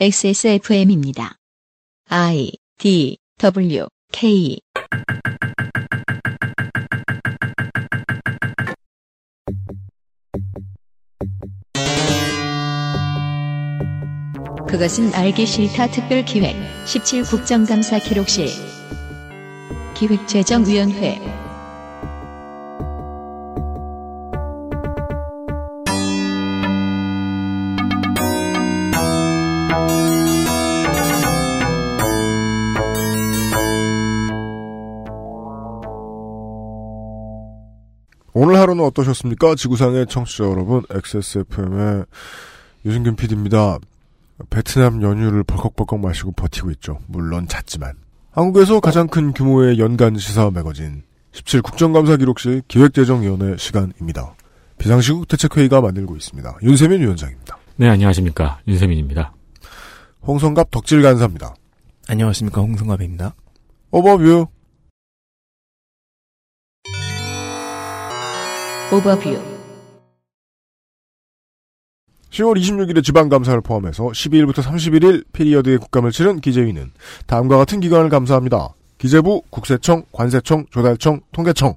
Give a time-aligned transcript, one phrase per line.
[0.00, 1.36] XSFM입니다.
[2.08, 4.58] I D W K.
[14.66, 16.56] 그것은 알기 싫다 특별 기획
[16.86, 18.48] 17 국정감사 기록실.
[19.94, 21.41] 기획재정위원회
[38.44, 39.54] 오늘 하루는 어떠셨습니까?
[39.54, 42.04] 지구상의 청취자 여러분, XSFM의
[42.84, 43.78] 유승균 PD입니다.
[44.50, 46.98] 베트남 연휴를 벌컥벌컥 마시고 버티고 있죠.
[47.06, 47.92] 물론 잤지만.
[48.32, 54.34] 한국에서 가장 큰 규모의 연간 시사 매거진 17 국정감사 기록실 기획재정위원회 시간입니다.
[54.76, 56.56] 비상시국 대책회의가 만들고 있습니다.
[56.64, 57.58] 윤세민 위원장입니다.
[57.76, 58.58] 네, 안녕하십니까.
[58.66, 59.32] 윤세민입니다.
[60.26, 61.54] 홍성갑 덕질 간사입니다.
[62.08, 63.36] 안녕하십니까 홍성갑입니다.
[63.92, 64.48] 오버뷰.
[68.92, 69.40] 오버뷰
[72.28, 76.90] 10월 26일에 지방감사를 포함해서 12일부터 31일 period의 국감을 치른 기재위는
[77.26, 78.74] 다음과 같은 기관을 감사합니다.
[78.98, 81.76] 기재부, 국세청, 관세청, 조달청, 통계청.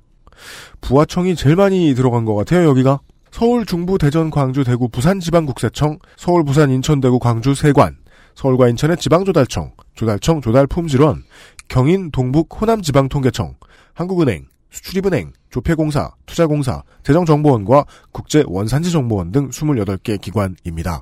[0.81, 2.99] 부하청이 제일 많이 들어간 것 같아요, 여기가.
[3.31, 7.95] 서울, 중부, 대전, 광주, 대구, 부산 지방국세청, 서울, 부산, 인천, 대구, 광주, 세관,
[8.35, 11.23] 서울과 인천의 지방조달청, 조달청, 조달품질원,
[11.69, 13.55] 경인, 동북, 호남 지방통계청,
[13.93, 21.01] 한국은행, 수출입은행, 조폐공사, 투자공사, 재정정보원과 국제원산지정보원 등 28개 기관입니다.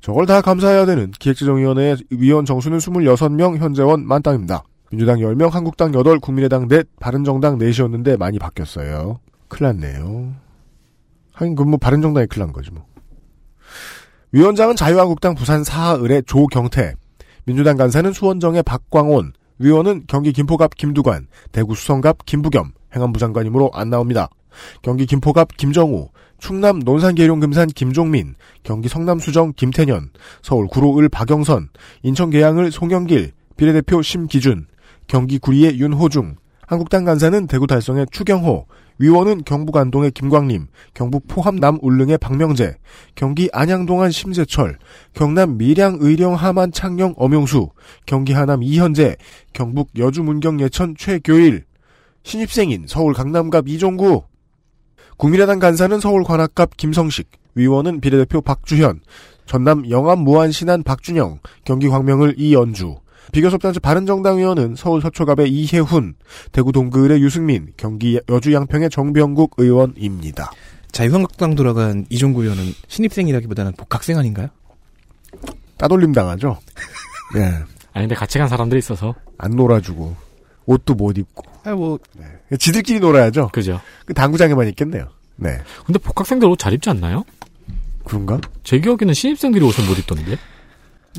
[0.00, 4.64] 저걸 다 감사해야 되는 기획재정위원회 위원 정수는 26명, 현재원 만땅입니다.
[4.90, 9.20] 민주당 10명, 한국당 8, 국민의당 넷, 바른정당 넷이었는데 많이 바뀌었어요.
[9.48, 10.34] 큰일 났네요.
[11.34, 12.86] 하긴 그뭐 바른정당이 큰일 난 거지 뭐.
[14.32, 16.94] 위원장은 자유한국당 부산 사하을의 조경태,
[17.44, 24.28] 민주당 간사는 수원정의 박광온, 위원은 경기 김포갑 김두관, 대구 수성갑 김부겸, 행안부 장관이므로 안 나옵니다.
[24.82, 26.08] 경기 김포갑 김정우,
[26.38, 30.10] 충남 논산계룡 금산 김종민, 경기 성남 수정 김태년,
[30.42, 31.68] 서울 구로을 박영선,
[32.02, 34.66] 인천 계양을 송영길, 비례대표 심기준,
[35.06, 36.36] 경기 구리의 윤호중,
[36.66, 38.66] 한국당 간사는 대구 달성의 추경호,
[38.98, 42.76] 위원은 경북 안동의 김광림, 경북 포함 남울릉의 박명재,
[43.14, 44.78] 경기 안양동안 심재철,
[45.14, 47.70] 경남 밀양 의령 하만 창녕 엄용수,
[48.06, 49.16] 경기 하남 이현재,
[49.52, 51.64] 경북 여주 문경 예천 최교일,
[52.22, 54.22] 신입생인 서울 강남갑 이종구,
[55.16, 59.00] 국민의당 간사는 서울 관악갑 김성식, 위원은 비례대표 박주현,
[59.46, 62.96] 전남 영암 무안 신안 박준영, 경기 광명을 이연주,
[63.32, 66.14] 비교섭단체 바른정당 의원은 서울 서초갑의 이혜훈,
[66.52, 70.50] 대구 동구을의 유승민, 경기 여주 양평의 정병국 의원입니다.
[70.92, 74.48] 자유한국당 돌아간 이종구 의원은 신입생이라기보다는 복학생 아닌가요?
[75.76, 76.58] 따돌림 당하죠.
[77.36, 77.40] 예.
[77.92, 79.14] 아니, 근데 같이 간 사람들이 있어서.
[79.38, 80.29] 안 놀아주고
[80.70, 82.56] 옷도 못 입고 아 뭐 네.
[82.58, 83.48] 지들끼리 놀아야죠.
[83.52, 83.80] 그죠.
[84.06, 85.08] 그 당구장에만 있겠네요.
[85.36, 85.58] 네.
[85.84, 87.24] 근데 복학생들 옷 잘 입지 않나요?
[88.04, 88.40] 그런가?
[88.64, 90.36] 제 기억에는 신입생들이 옷을 못 입던데.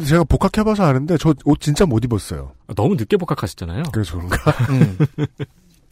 [0.05, 2.53] 제가 복학해봐서 아는데 저 옷 진짜 못 입었어요.
[2.75, 3.83] 너무 늦게 복학하셨잖아요.
[3.91, 4.51] 그래서 그런가?
[4.69, 4.97] 음.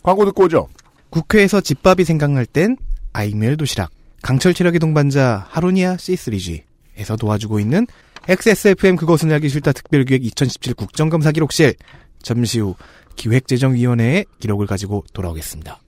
[0.03, 0.67] 광고 듣고 오죠.
[1.09, 2.77] 국회에서 집밥이 생각날 땐
[3.13, 3.89] 아이메일 도시락
[4.21, 7.87] 강철 체력의 동반자 하루니아 C3G에서 도와주고 있는
[8.27, 11.73] XSFM 그것은 알기 싫다 특별기획 2017 국정감사 기록실
[12.21, 12.75] 잠시 후
[13.19, 15.79] 기획재정위원회의 기록을 가지고 돌아오겠습니다.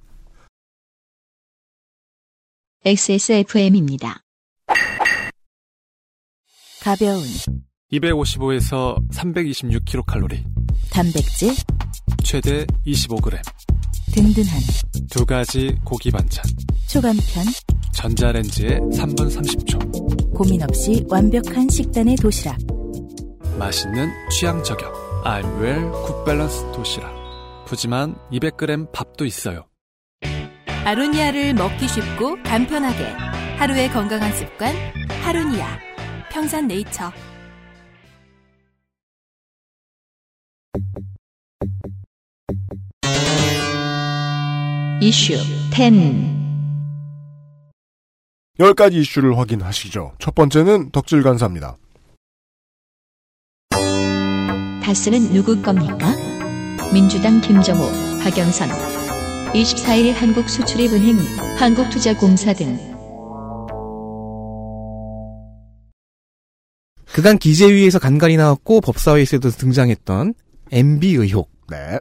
[2.83, 4.21] XSFM입니다.
[6.81, 7.23] 가벼운
[7.93, 10.43] 255에서 326kcal,
[10.91, 11.53] 단백질
[12.23, 13.39] 최대 25g,
[14.13, 14.59] 든든한
[15.09, 16.43] 두 가지 고기 반찬,
[16.89, 17.45] 초간편
[17.93, 22.57] 전자레인지에 3분 30초, 고민 없이 완벽한 식단의 도시락
[23.57, 24.91] 맛있는 취향 저격,
[25.23, 27.20] 알웰 굿밸런스 도시락.
[27.71, 29.65] 푸짐한 200g 밥도 있어요.
[30.83, 33.05] 아로니아를 먹기 쉽고 간편하게
[33.59, 34.75] 하루의 건강한 습관
[35.23, 35.79] 하루니아
[36.31, 37.13] 평산네이처
[45.01, 45.33] 이슈
[45.73, 45.93] 10
[48.59, 50.15] 10가지 이슈를 확인하시죠.
[50.19, 51.77] 첫 번째는 덕질 간사입니다.
[54.83, 56.30] 다스는 누구 겁니까?
[56.93, 57.89] 민주당 김정호,
[58.21, 58.67] 박영선
[59.53, 61.15] 24일 한국수출입은행,
[61.57, 62.77] 한국투자공사 등
[67.05, 70.33] 그간 기재위에서 간간히 나왔고 법사위에서도 등장했던
[70.71, 71.49] MB 의혹.
[71.69, 71.97] 네.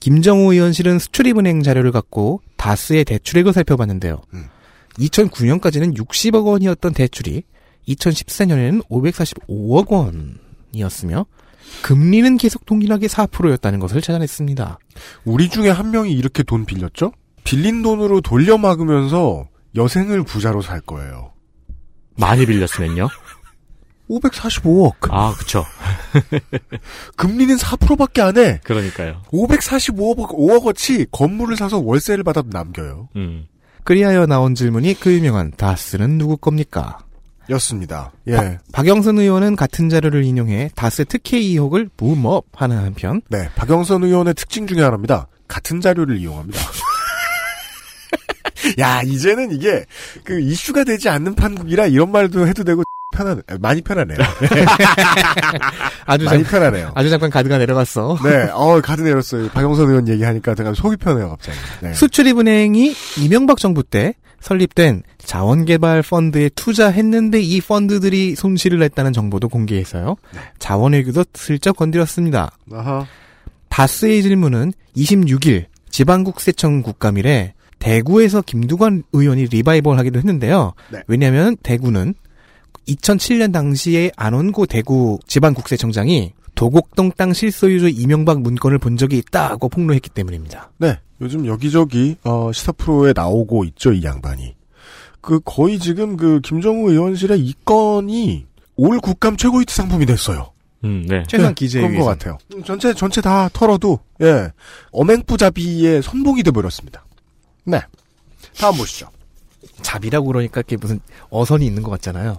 [0.00, 4.20] 김정호 의원실은 수출입은행 자료를 갖고 다스의 대출액을 살펴봤는데요.
[4.34, 4.46] 음.
[4.98, 7.44] 2009년까지는 60억 원이었던 대출이
[7.86, 10.34] 2014년에는 545억
[10.72, 11.26] 원이었으며
[11.82, 14.78] 금리는 계속 동일하게 4%였다는 것을 찾아냈습니다.
[15.24, 17.12] 우리 중에 한 명이 이렇게 돈 빌렸죠?
[17.44, 21.32] 빌린 돈으로 돌려 막으면서 여생을 부자로 살 거예요.
[22.16, 23.08] 많이 빌렸으면요?
[24.10, 24.94] 545억.
[25.10, 25.64] 아, 그쵸.
[27.16, 28.60] 금리는 4%밖에 안 해.
[28.64, 29.22] 그러니까요.
[29.30, 33.08] 545억 5억어치 건물을 사서 월세를 받아도 남겨요.
[33.16, 33.46] 음.
[33.84, 36.98] 그리하여 나온 질문이 그 유명한 다스는 누구 겁니까?
[37.50, 38.10] 였습니다.
[38.28, 38.58] 예.
[38.72, 43.48] 박영선 의원은 같은 자료를 인용해 다스 특혜 의혹을 무업하는 한편 네.
[43.56, 45.28] 박영선 의원의 특징 중에 하나입니다.
[45.46, 46.60] 같은 자료를 이용합니다.
[48.78, 49.84] 야, 이제는 이게
[50.24, 52.82] 그 이슈가 되지 않는 판국이라 이런 말도 해도 되고
[53.16, 54.18] 편한 많이 편하네요.
[56.04, 56.92] 아주 많이 잠깐 편하네요.
[56.94, 58.18] 아주 잠깐 가드가 내려갔어.
[58.22, 59.48] 네, 어 가드 내렸어요.
[59.48, 61.56] 박영선 의원 얘기하니까 제가 속이 편해요, 갑자기.
[61.80, 61.94] 네.
[61.94, 70.16] 수출입은행이 이명박 정부 때 설립된 자원개발 펀드에 투자했는데 이 펀드들이 손실을 냈다는 정보도 공개해서요.
[70.58, 72.50] 자원외교도 슬쩍 건드렸습니다.
[72.72, 73.06] 아하.
[73.68, 80.72] 다스의 질문은 26일 지방국세청 국감일에 대구에서 김두관 의원이 리바이벌 하기도 했는데요.
[80.90, 81.00] 네.
[81.06, 82.14] 왜냐하면 대구는
[82.88, 90.72] 2007년 당시에 안원고 대구 지방국세청장이 도곡동 땅 실소유주 이명박 문건을 본 적이 있다고 폭로했기 때문입니다.
[90.78, 94.56] 네, 요즘 여기저기 어, 시사 프로에 나오고 있죠, 이 양반이.
[95.20, 98.44] 그 거의 지금 그 김정우 의원실의 이 건이
[98.74, 100.50] 올 국감 최고 히트 상품이 됐어요.
[100.82, 101.22] 음, 네.
[101.28, 102.06] 최소한 네, 기재에 그런 것.
[102.06, 102.38] 같아요.
[102.52, 104.50] 음, 전체 전체 다 털어도 예
[104.90, 107.04] 어맹부잡이의 선봉이 돼 버렸습니다.
[107.66, 107.80] 네,
[108.58, 109.08] 다음 보시죠.
[109.82, 110.98] 잡이라고 그러니까 이게 무슨
[111.30, 112.38] 어선이 있는 것 같잖아요.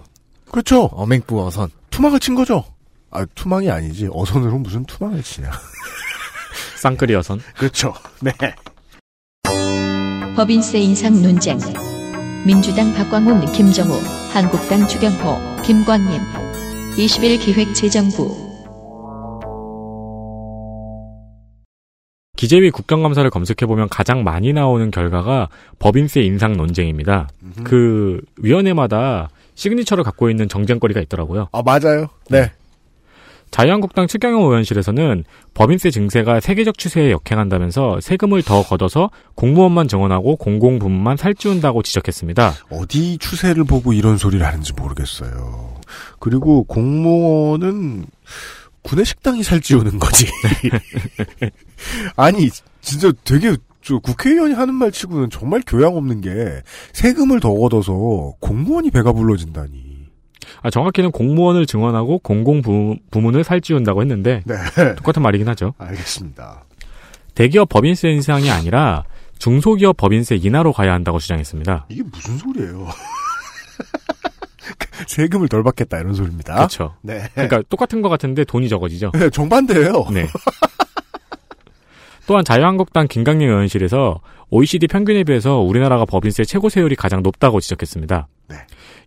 [0.50, 0.90] 그렇죠.
[0.92, 1.70] 어맹부 어선.
[1.88, 2.66] 투망을 친 거죠.
[3.10, 5.50] 아 투망이 아니지 어선으로 무슨 투망을 치냐.
[6.78, 7.40] 쌍끌이 여선.
[7.56, 7.92] 그렇죠.
[8.20, 8.32] 네.
[10.36, 11.58] 법인세 인상 논쟁.
[12.46, 13.92] 민주당 박광훈, 김정우,
[14.32, 16.20] 한국당 주경호, 김광림.
[16.96, 18.50] 20일 기획재정부.
[22.36, 27.28] 기재위 국정감사를 검색해보면 가장 많이 나오는 결과가 법인세 인상 논쟁입니다.
[27.64, 31.48] 그 위원회마다 시그니처를 갖고 있는 정쟁거리가 있더라고요.
[31.52, 32.06] 아 맞아요.
[32.30, 32.50] 네.
[33.50, 35.24] 자유한국당 최경영 의원실에서는
[35.54, 42.54] 법인세 증세가 세계적 추세에 역행한다면서 세금을 더 걷어서 공무원만 정원하고 공공부문만 살찌운다고 지적했습니다.
[42.70, 45.74] 어디 추세를 보고 이런 소리를 하는지 모르겠어요.
[46.20, 48.06] 그리고 공무원은
[48.82, 50.26] 군의 식당이 살찌우는 거지.
[52.16, 52.48] 아니
[52.80, 56.30] 진짜 되게 저 국회의원이 하는 말 치고는 정말 교양 없는 게
[56.92, 59.89] 세금을 더 걷어서 공무원이 배가 불러진다니.
[60.62, 64.56] 아, 정확히는 공무원을 증원하고 공공부문을 살찌운다고 했는데 네,
[64.96, 65.74] 똑같은 말이긴 하죠.
[65.78, 66.64] 알겠습니다.
[67.34, 69.04] 대기업 법인세 인상이 아니라
[69.38, 71.86] 중소기업 법인세 인하로 가야 한다고 주장했습니다.
[71.88, 72.88] 이게 무슨 소리예요?
[75.06, 76.54] 세금을 덜 받겠다 이런 소리입니다.
[76.54, 76.94] 그렇죠.
[77.00, 77.28] 네.
[77.34, 79.12] 그러니까 똑같은 것 같은데 돈이 적어지죠.
[79.14, 80.06] 네, 정반대예요.
[80.12, 80.26] 네.
[82.26, 84.20] 또한 자유한국당 김강림 의원실에서
[84.50, 88.28] OECD 평균에 비해서 우리나라가 법인세 최고 세율이 가장 높다고 지적했습니다.
[88.48, 88.56] 네.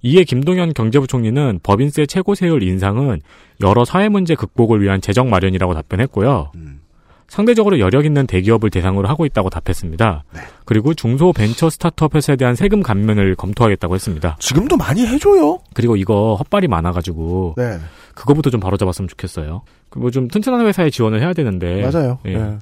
[0.03, 3.21] 이에 김동연 경제부총리는 법인세 최고 세율 인상은
[3.61, 6.51] 여러 사회 문제 극복을 위한 재정 마련이라고 답변했고요.
[6.55, 6.81] 음,
[7.27, 10.25] 상대적으로 여력 있는 대기업을 대상으로 하고 있다고 답했습니다.
[10.33, 10.41] 네.
[10.65, 14.35] 그리고 중소 벤처 스타트업 회사에 대한 세금 감면을 검토하겠다고 했습니다.
[14.39, 15.59] 지금도 많이 해줘요.
[15.73, 17.79] 그리고 이거 헛발이 많아가지고 네,
[18.13, 19.63] 그거부터 좀 바로잡았으면 좋겠어요.
[19.95, 22.19] 뭐좀 튼튼한 회사에 지원을 해야 되는데 맞아요.
[22.25, 22.38] 예.
[22.38, 22.60] 네.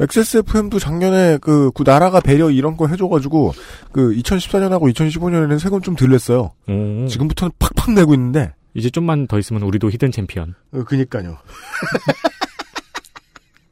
[0.00, 3.52] XSFM도 작년에 그, 그 나라가 배려 이런 거 해줘가지고
[3.92, 6.52] 그 2014년하고 2015년에는 세금 좀덜 냈어요.
[6.68, 8.52] 음, 지금부터는 팍팍 내고 있는데.
[8.74, 10.54] 이제 좀만 더 있으면 우리도 hidden champion.
[10.72, 11.38] 어, 그니까요.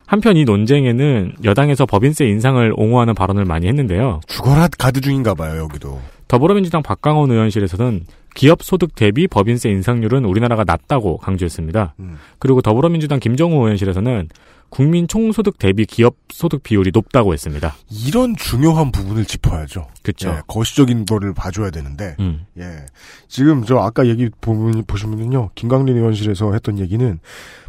[0.07, 4.21] 한편 이 논쟁에는 여당에서 법인세 인상을 옹호하는 발언을 많이 했는데요.
[4.27, 6.01] 죽어라 가드 중인가 봐요 여기도.
[6.29, 11.95] 더불어민주당 박광온 의원실에서는 기업 소득 대비 법인세 인상률은 우리나라가 낮다고 강조했습니다.
[12.01, 12.19] 음.
[12.39, 14.29] 그리고 더불어민주당 김정우 의원실에서는
[14.73, 17.75] 국민 총소득 대비 기업 소득 비율이 높다고 했습니다.
[17.91, 19.87] 이런 중요한 부분을 짚어야죠.
[20.03, 20.31] 그렇죠.
[20.31, 22.17] 예, 거시적인 거를 봐줘야 되는데.
[22.21, 22.47] 음.
[22.59, 22.87] 예.
[23.29, 27.21] 지금 저 아까 얘기 보면, 보시면은요, 김강린 의원실에서 했던 얘기는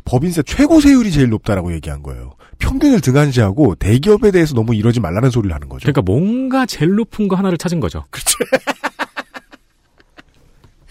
[0.05, 2.35] 법인세 최고 세율이 제일 높다라고 얘기한 거예요.
[2.59, 5.81] 평균을 등한시하고 대기업에 대해서 너무 이러지 말라는 소리를 하는 거죠.
[5.81, 8.05] 그러니까 뭔가 제일 높은 거 하나를 찾은 거죠.
[8.11, 8.37] 그렇죠.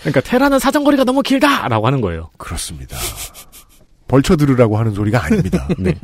[0.00, 2.28] 그러니까 테라는 사정거리가 너무 길다라고 하는 거예요.
[2.36, 2.98] 그렇습니다.
[4.12, 5.66] 벌쳐 들으라고 하는 소리가 아닙니다.
[5.80, 5.94] 네.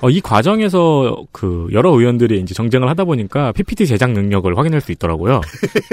[0.00, 4.92] 어, 이 과정에서 그 여러 의원들이 이제 정쟁을 하다 보니까 PPT 제작 능력을 확인할 수
[4.92, 5.40] 있더라고요.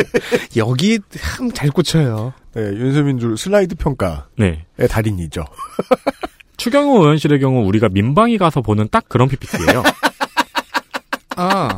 [0.57, 2.33] 여기 참 잘 꽂혀요.
[2.53, 4.65] 네, 윤세민주 슬라이드 평가의 네.
[4.87, 5.43] 달인이죠.
[6.57, 9.81] 추경호 의원실의 경우 우리가 민방위 가서 보는 딱 그런 PPT예요.
[11.37, 11.74] 아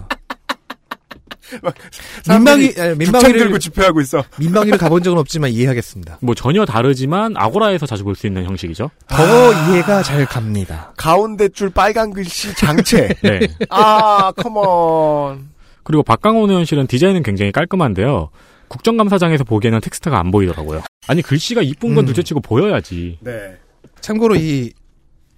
[2.28, 4.24] 민방위, 아니, 민방위를 들고 집회하고 있어.
[4.38, 6.20] 민방위를 가본 적은 없지만 이해하겠습니다.
[6.22, 8.90] 뭐 전혀 다르지만 아고라에서 자주 볼 수 있는 형식이죠.
[9.08, 9.24] 더
[9.54, 10.92] 이해가 잘 갑니다.
[10.98, 13.10] 가운데 줄 빨간 글씨 장체.
[13.22, 13.40] 네.
[13.70, 15.50] 아, 컴온.
[15.84, 18.30] 그리고 박강원 의원실은 디자인은 굉장히 깔끔한데요.
[18.70, 20.82] 국정감사장에서 보기에는 텍스트가 안 보이더라고요.
[21.08, 22.06] 아니 글씨가 이쁜 건 음.
[22.08, 23.20] 둘째치고 보여야지.
[23.22, 23.56] 네.
[24.02, 24.72] 참고로 이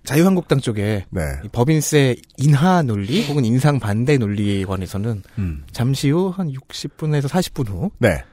[0.05, 1.21] 자유한국당 쪽에 네.
[1.43, 5.63] 이 법인세 인하 논리 혹은 인상 반대 논리에 관해서는 음.
[5.71, 8.23] 잠시 후 한 60분에서 40분 후 네.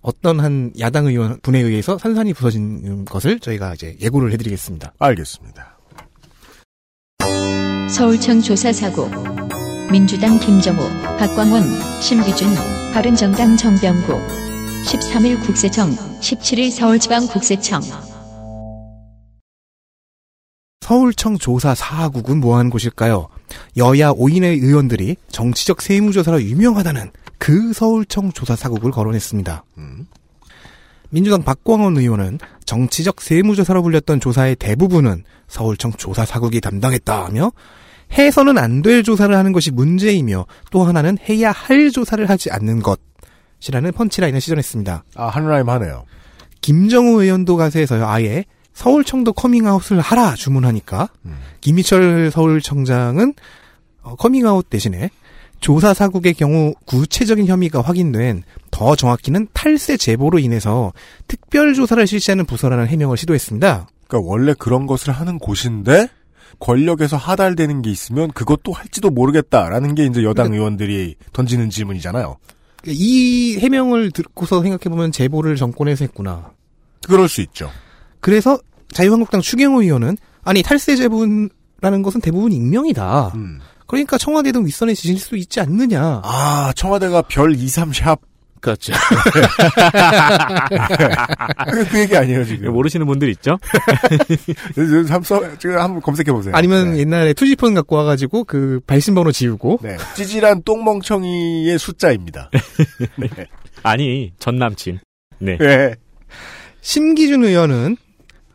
[0.00, 4.94] 어떤 한 야당 의원 분에 의해서 산산이 부서지는 것을 저희가 이제 예고를 해드리겠습니다.
[4.98, 5.78] 알겠습니다.
[7.88, 9.08] 서울청 조사 사고
[9.90, 10.78] 민주당 김정우,
[11.18, 11.62] 박광원,
[12.00, 12.48] 심기준,
[12.94, 14.12] 바른정당 정병구
[14.86, 17.80] 13일 국세청, 17일 서울지방국세청
[20.82, 23.28] 서울청 조사 사국은 뭐하는 곳일까요?
[23.76, 29.64] 여야 5인의 의원들이 정치적 세무조사로 유명하다는 그 서울청 조사 사국을 거론했습니다.
[29.78, 30.08] 음.
[31.10, 37.52] 민주당 박광원 의원은 정치적 세무조사로 불렸던 조사의 대부분은 서울청 조사 사국이 담당했다 하며
[38.18, 42.82] 해서는 안 될 조사를 하는 것이 문제이며 또 하나는 해야 할 조사를 하지 않는
[43.60, 45.04] 것이라는 punchline을 시전했습니다.
[45.14, 46.06] 아, 한 rhyme 하네요.
[46.60, 51.36] 김정우 의원도 가세해서요 아예 서울청도 커밍아웃을 하라 주문하니까 음.
[51.60, 53.34] 김희철 서울청장은
[54.02, 55.10] 어, 커밍아웃 대신에
[55.60, 60.92] 조사 4국의 경우 구체적인 혐의가 확인된 더 정확히는 탈세 제보로 인해서
[61.28, 63.86] 특별 조사를 실시하는 부서라는 해명을 시도했습니다.
[64.08, 66.08] 그러니까 원래 그런 것을 하는 곳인데
[66.58, 72.36] 권력에서 하달되는 게 있으면 그것도 할지도 모르겠다라는 게 이제 여당 의원들이 던지는 질문이잖아요.
[72.86, 76.50] 이 해명을 듣고서 생각해 보면 제보를 정권에서 했구나.
[77.06, 77.70] 그럴 수 있죠.
[78.22, 78.58] 그래서
[78.94, 83.32] 자유한국당 추경호 의원은 아니 탈세 제보라는 것은 대부분 익명이다.
[83.34, 83.60] 음.
[83.86, 86.22] 그러니까 청와대도 윗선에 지실 수 있지 않느냐.
[86.24, 88.18] 아, 청와대가 별 2, 3샵.
[88.62, 88.92] 그렇죠.
[91.90, 92.72] 그 얘기 아니에요, 지금.
[92.72, 93.58] 모르시는 분들 있죠?
[95.08, 96.54] 한번, 써- 지금 한번 검색해보세요.
[96.54, 97.00] 아니면 네.
[97.00, 99.96] 옛날에 투지폰 갖고 와가지고 그 발신번호 지우고 네.
[100.14, 102.50] 찌질한 똥멍청이의 숫자입니다.
[103.18, 103.28] 네.
[103.82, 105.00] 아니 전 남친.
[105.40, 105.58] 네.
[105.58, 105.94] 네.
[106.80, 107.96] 심기준 의원은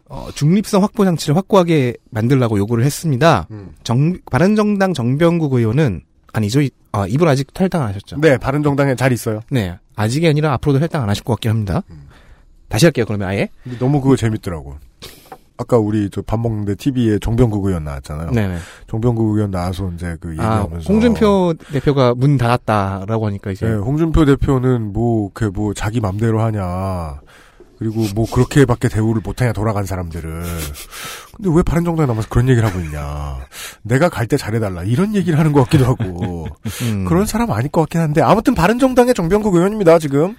[0.09, 3.47] 어, 중립성 확보 장치를 확고하게 만들라고 요구를 했습니다.
[3.51, 3.73] 음.
[3.83, 6.01] 정, 바른정당 정병국 의원은
[6.33, 6.61] 아니죠.
[6.61, 8.17] 이, 아, 이분 아직 탈당 안 하셨죠?
[8.21, 9.41] 네, 바른정당에 잘 있어요.
[9.49, 9.77] 네.
[9.95, 11.83] 아직이 아니라 앞으로도 탈당 안 하실 것 같긴 합니다.
[11.89, 12.07] 음.
[12.69, 13.05] 다시 할게요.
[13.07, 13.49] 그러면 아예.
[13.79, 14.75] 너무 그거 재밌더라고.
[15.59, 18.29] 아까 우리 저 밥 먹는데 TV에 정병국 의원 나왔잖아요.
[18.29, 18.57] 네네.
[18.87, 24.25] 정병국 의원 나와서 이제 그 아, 얘기하면서 홍준표 대표가 문 닫았다라고 하니까 이제 네, 홍준표
[24.25, 27.21] 대표는 뭐, 그, 뭐, 자기 맘대로 하냐.
[27.77, 30.43] 그리고 뭐, 그렇게밖에 대우를 못하냐, 돌아간 사람들을.
[31.35, 33.37] 근데 왜 바른정당에 남아서 그런 얘기를 하고 있냐.
[33.83, 34.83] 내가 갈 때 잘해달라.
[34.83, 36.47] 이런 얘기를 하는 것 같기도 하고.
[36.81, 37.05] 음.
[37.05, 38.21] 그런 사람 아닐 것 같긴 한데.
[38.21, 40.35] 아무튼 바른정당의 정병국 의원입니다, 지금.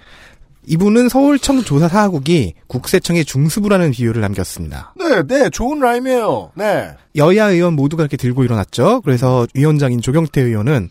[0.67, 4.93] 이분은 서울청 조사 사국이 국세청의 중수부라는 비유를 남겼습니다.
[4.99, 6.51] 네, 네, 좋은 라임이에요.
[6.55, 6.91] 네.
[7.15, 9.01] 여야 의원 모두가 이렇게 들고 일어났죠.
[9.01, 10.89] 그래서 위원장인 조경태 의원은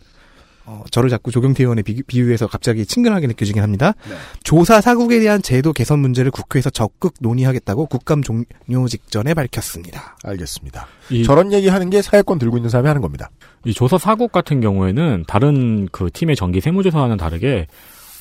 [0.69, 3.93] 어, 저를 자꾸 조경태 의원의 비, 비유해서 갑자기 친근하게 느껴지긴 합니다.
[4.07, 4.15] 네.
[4.43, 10.17] 조사 사국에 대한 제도 개선 문제를 국회에서 적극 논의하겠다고 국감 종료 직전에 밝혔습니다.
[10.23, 10.85] 알겠습니다.
[11.09, 13.31] 이, 저런 얘기 하는 게 사회권 들고 있는 사람이 하는 겁니다.
[13.65, 17.65] 이 조사 사국 같은 경우에는 다른 그 팀의 정기 세무조사와는 다르게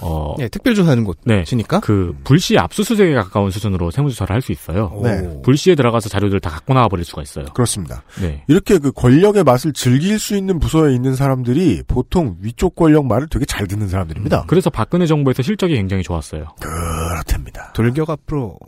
[0.00, 1.40] 어, 네, 특별조사하는 네.
[1.40, 1.80] 곳이니까.
[1.80, 4.98] 그 불시 압수수색에 가까운 수준으로 세무조사를 할 수 있어요.
[5.02, 5.40] 네.
[5.42, 7.46] 불시에 들어가서 자료들을 다 갖고 나와 버릴 수가 있어요.
[7.46, 8.04] 그렇습니다.
[8.20, 8.44] 네.
[8.46, 13.44] 이렇게 그 권력의 맛을 즐길 수 있는 부서에 있는 사람들이 보통 위쪽 권력 말을 되게
[13.44, 14.44] 잘 듣는 사람들입니다.
[14.46, 16.46] 그래서 박근혜 정부에서 실적이 굉장히 좋았어요.
[16.60, 17.72] 그렇답니다.
[17.72, 18.58] 돌격 앞으로.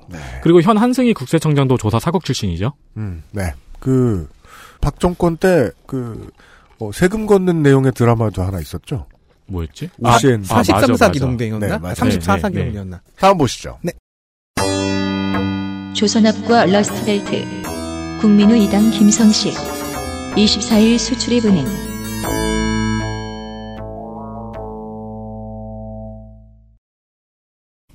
[0.42, 2.72] 그리고 현 한승희 국세청장도 조사 사국 출신이죠.
[2.96, 3.54] 음, 네.
[3.78, 4.28] 그,
[4.80, 6.28] 박 정권 때, 그,
[6.80, 9.06] 어, 세금 걷는 내용의 드라마도 하나 있었죠.
[9.50, 9.90] 뭐였지?
[9.98, 10.44] OCN.
[10.48, 11.10] 아, 맞아, 38사 맞아.
[11.10, 11.66] 기동대였나?
[11.66, 11.94] 네, 맞아요.
[11.94, 12.64] 38사 네, 네, 네.
[12.64, 13.00] 기동대였나?
[13.18, 13.78] 다음 보시죠.
[15.94, 17.44] 조선업과 rust belt
[18.20, 19.52] 국민의당 김성식
[20.36, 21.64] 24일 수출입 은행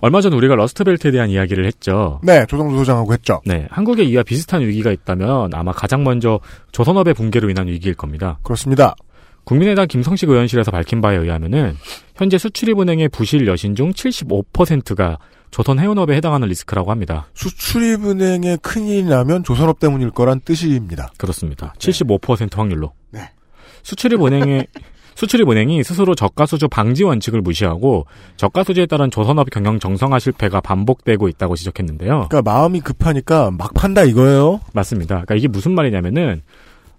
[0.01, 2.19] 얼마 전 우리가 rust belt에 대한 이야기를 했죠.
[2.21, 3.41] 네, 조성주 소장하고 했죠.
[3.45, 6.39] 네, 한국에 이와 비슷한 위기가 있다면 아마 가장 먼저
[6.73, 8.37] 조선업의 붕괴로 인한 위기일 겁니다.
[8.43, 8.95] 그렇습니다.
[9.45, 11.77] 국민의당 김성식 의원실에서 밝힌 바에 의하면은
[12.15, 15.17] 현재 수출입은행의 부실 여신 중 75%가
[15.51, 17.27] 조선 해운업에 해당하는 리스크라고 합니다.
[17.33, 21.11] 수출입은행에 큰일이 나면 조선업 때문일 거란 뜻입니다.
[21.17, 21.73] 그렇습니다.
[21.77, 22.91] 75% 확률로.
[23.11, 23.29] 네.
[23.83, 24.67] 수출입은행의
[25.15, 32.27] 수출입은행이 스스로 저가수주 방지 원칙을 무시하고 저가수주에 따른 조선업 경영 정상화 실패가 반복되고 있다고 지적했는데요.
[32.29, 34.59] 그러니까 마음이 급하니까 막 판다 이거예요.
[34.73, 35.15] 맞습니다.
[35.15, 36.41] 그러니까 이게 무슨 말이냐면은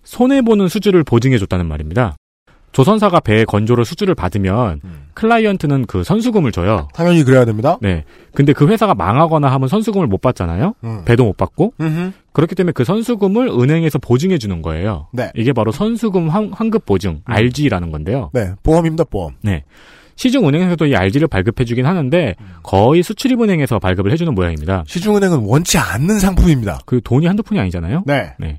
[0.03, 2.17] 손해 보는 수주를 보증해 줬다는 말입니다.
[2.77, 5.07] 조선사가 배의 건조를 수주를 받으면 음.
[5.15, 6.89] 클라이언트는 그 선수금을 줘요.
[6.93, 7.79] 당연히 그래야 됩니다.
[7.81, 8.05] 네.
[8.35, 10.75] 근데 그 회사가 망하거나 하면 선수금을 못 받잖아요.
[10.85, 11.03] 음.
[11.07, 11.73] 배도 못 받고.
[11.81, 12.13] 음흠.
[12.35, 15.07] 그렇기 때문에 그 선수금을 은행에서 보증해 주는 거예요.
[15.15, 15.31] 네.
[15.35, 18.29] 이게 바로 선수금 환, 환급 보증, RG라는 건데요.
[18.35, 19.33] 네, 보험입니다, 보험.
[20.17, 24.85] 시중 은행에서도 이 RG를 발급해 주긴 하는데 거의 수출입은행에서 발급을 해 주는 모양입니다.
[24.87, 26.81] 시중은행은 원치 않는 상품입니다.
[26.85, 28.03] 그 돈이 한두 푼이 아니잖아요.
[28.39, 28.59] 네.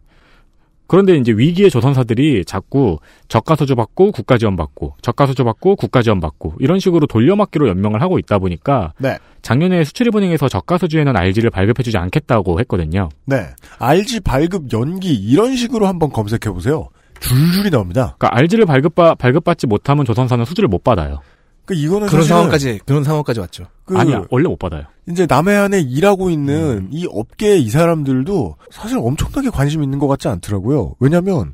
[0.88, 6.01] 그런데 이제 위기의 조선사들이 자꾸 저가 소주 받고 국가 지원 받고 저가 소주 받고 국가
[6.01, 9.17] 지원 받고 이런 식으로 돌려막기로 연명을 하고 있다 보니까 네.
[9.41, 13.10] 작년에 수출입은행에서 저가 소주에는 RG를 발급해주지 않겠다고 했거든요.
[13.25, 13.48] 네.
[13.79, 16.89] RG 발급 연기 이런 식으로 한번 검색해 보세요.
[17.20, 18.15] 줄줄이 나옵니다.
[18.17, 21.20] 그러니까 RG를 발급받 발급받지 못하면 조선사는 수주를 못 받아요.
[21.68, 23.66] 그 이거는 그런 상황까지 그런 상황까지 왔죠.
[23.84, 24.84] 그 아니야 원래 못 받아요.
[25.10, 30.96] 이제 남해안에 일하고 있는 이 업계 이 사람들도 사실 엄청나게 관심 있는 것 같지 않더라고요.
[31.00, 31.54] 왜냐하면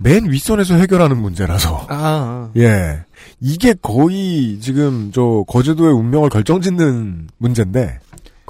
[0.00, 1.86] 맨 윗선에서 해결하는 문제라서.
[1.88, 2.50] 아, 아.
[2.56, 3.04] 예.
[3.40, 8.00] 이게 거의 지금 저 거제도의 운명을 결정짓는 문제인데.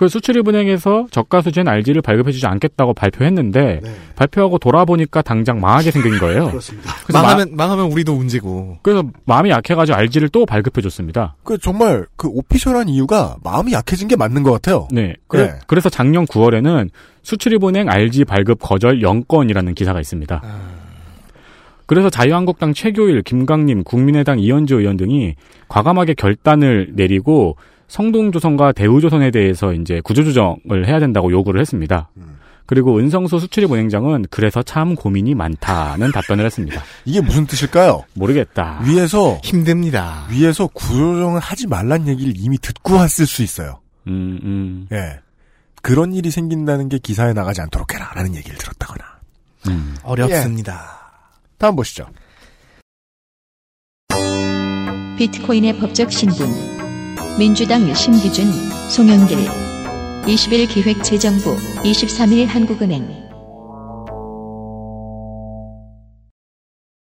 [0.03, 3.95] 그 수출입은행에서 저가 소주엔 RG를 발급해주지 않겠다고 발표했는데 네.
[4.17, 6.49] 발표하고 돌아보니까 당장 망하게 생긴 거예요.
[6.49, 6.93] 그렇습니다.
[7.13, 8.79] 망하면 망하면 우리도 문제고.
[8.83, 11.37] 그래서 마음이 약해가지고 RG를 또 발급해줬습니다.
[11.45, 14.89] 그 정말 그 오피셜한 이유가 마음이 약해진 게 맞는 것 같아요.
[14.91, 15.15] 네.
[15.29, 15.59] 그래, 네.
[15.69, 16.91] 그래서 작년 9월에는
[17.23, 20.41] 수출입은행 RG 발급 거절 0건이라는 기사가 있습니다.
[20.43, 20.61] 아.
[21.87, 25.37] 그래서 자유한국당 최교일, 김강림, 국민의당 이현주 의원 등이
[25.69, 27.57] 과감하게 결단을 내리고
[27.93, 32.09] 성동조선과 대우조선에 대해서 이제 구조조정을 해야 된다고 요구를 했습니다.
[32.17, 32.39] 음.
[32.65, 36.83] 그리고 은성수 수출입 은행장은 그래서 참 고민이 많다는 답변을 했습니다.
[37.05, 38.05] 이게 무슨 뜻일까요?
[38.15, 38.81] 모르겠다.
[38.87, 40.27] 위에서 힘듭니다.
[40.31, 43.81] 위에서 구조조정을 하지 말란 얘기를 이미 듣고 왔을 수 있어요.
[44.07, 45.21] 음, 음, 예.
[45.83, 49.05] 그런 일이 생긴다는 게 기사에 나가지 않도록 해라라는 얘기를 들었다거나.
[49.69, 49.97] 음.
[50.03, 51.29] 어렵습니다.
[51.59, 52.07] 다음 보시죠.
[55.19, 56.72] 비트코인의 법적 신분
[57.39, 58.45] 민주당 심기준,
[58.91, 59.39] 송영길
[60.27, 63.09] 20일 기획재정부 23일 한국은행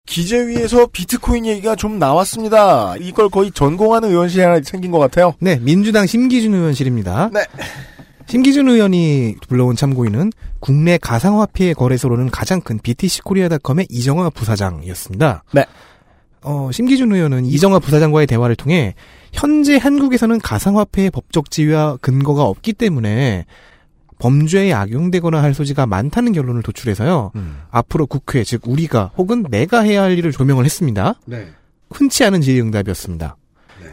[0.06, 2.96] 기재위에서 비트코인 얘기가 좀 나왔습니다.
[3.00, 5.34] 이걸 거의 전공하는 의원실이 하나 생긴 것 같아요.
[5.40, 7.32] 네, 민주당 심기준 의원실입니다.
[7.34, 7.46] 네.
[8.28, 15.44] 심기준 의원이 불러온 참고인은 국내 가상화폐 거래소로는 가장 큰 BTC 코리아닷컴의 이정화 부사장이었습니다.
[15.54, 15.66] 네.
[16.44, 18.96] 어, 심기준 의원은 이정화 부사장과의 대화를 통해
[19.32, 23.46] 현재 한국에서는 가상화폐의 법적 지위와 근거가 없기 때문에
[24.20, 27.32] 범죄에 악용되거나 할 소지가 많다는 결론을 도출해서요.
[27.72, 31.16] 앞으로 국회, 즉 우리가 혹은 내가 해야 할 일을 조명을 했습니다.
[31.26, 31.48] 네.
[31.90, 33.36] 흔치 않은 질의응답이었습니다.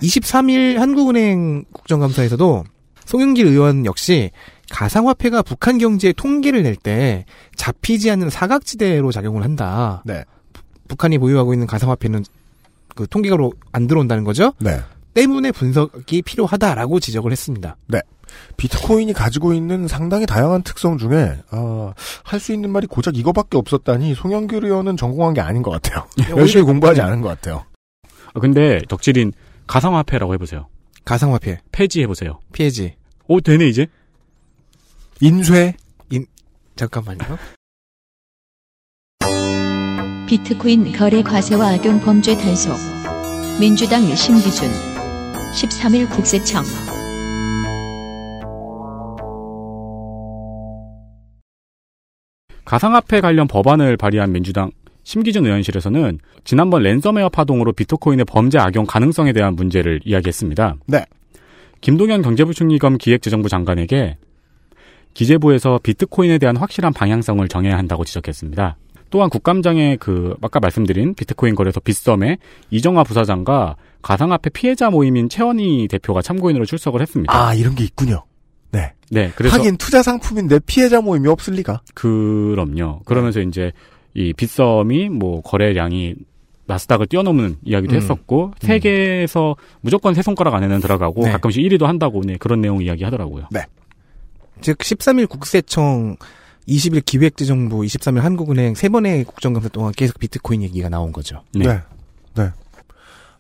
[0.03, 2.65] 23일 한국은행 국정감사에서도
[3.07, 4.31] 송영길 의원 역시
[4.71, 7.25] 가상화폐가 북한 경제의 통계를 낼 때
[7.57, 10.03] 잡히지 않는 사각지대로 작용을 한다.
[10.05, 10.25] 네.
[10.89, 12.23] 북한이 보유하고 있는 가상화폐는
[12.99, 14.55] 그 통계가로 안 들어온다는 거죠.
[14.59, 14.81] 네.
[15.15, 17.77] 때문에 분석이 필요하다라고 지적을 했습니다.
[18.57, 24.65] 비트코인이 가지고 있는 상당히 다양한 특성 중에 아, 할수 있는 말이 고작 이거밖에 없었다니 송영길
[24.65, 26.09] 의원은 전공한 게 아닌 것 같아요.
[26.37, 27.65] 열심히 공부하지 않은 것 같아요.
[28.35, 29.33] 아, 근데 덕질인
[29.69, 30.67] 가상화폐라고 해보세요.
[31.05, 32.41] 가상화폐 폐지 해보세요.
[32.53, 32.97] 피해지.
[33.29, 33.87] 오, 되네, 이제?
[35.21, 35.77] 인쇄
[36.75, 37.39] 잠깐만요.
[40.29, 42.77] 비트코인 거래 과세와 악용 범죄 단속
[43.59, 44.69] 민주당 심기준
[45.55, 46.63] 13일 국세청
[52.67, 54.71] 가상화폐 관련 법안을 발의한 민주당
[55.03, 60.77] 심기준 의원실에서는 지난번 랜섬웨어 파동으로 비트코인의 범죄 악용 가능성에 대한 문제를 이야기했습니다.
[60.89, 61.07] 네.
[61.81, 64.19] 김동연 경제부총리 겸 기획재정부 장관에게
[65.15, 68.77] 기재부에서 비트코인에 대한 확실한 방향성을 정해야 한다고 지적했습니다.
[69.11, 72.39] 또한 국감장에 그 아까 말씀드린 비트코인 거래소 빗썸의
[72.71, 77.33] 이정화 부사장과 가상화폐 피해자 모임인 최원희 대표가 참고인으로 출석을 했습니다.
[77.35, 78.25] 아 이런 게 있군요.
[78.71, 78.93] 네.
[79.11, 81.81] 네, 그래서 하긴 투자 상품인데 피해자 모임이 없을 리가.
[81.95, 83.01] 그럼요.
[83.07, 83.73] 그러면서 이제
[84.15, 86.15] 이 빗썸이 뭐 거래량이
[86.67, 87.97] 나스닥을 뛰어넘는 이야기도 음.
[87.97, 91.33] 했었고 세계에서 무조건 세 손가락 안에는 들어가고 네.
[91.33, 93.49] 가끔씩 1위도 한다고 네, 그런 내용 이야기 하더라고요.
[94.61, 96.17] 즉 13일 국세청
[96.69, 101.43] 20일 기획재정부 23일 한국은행 세 번의 국정감사 동안 계속 비트코인 얘기가 나온 거죠.
[101.55, 101.67] 네.
[101.67, 101.81] 네.
[102.35, 102.51] 네.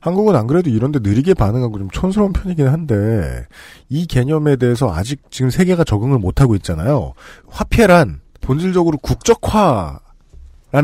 [0.00, 3.46] 한국은 안 그래도 이런데 느리게 반응하고 좀 촌스러운 편이긴 한데
[3.88, 7.14] 이 개념에 대해서 아직 지금 세계가 적응을 못하고 있잖아요.
[7.48, 10.00] 화폐란 본질적으로 국적화라는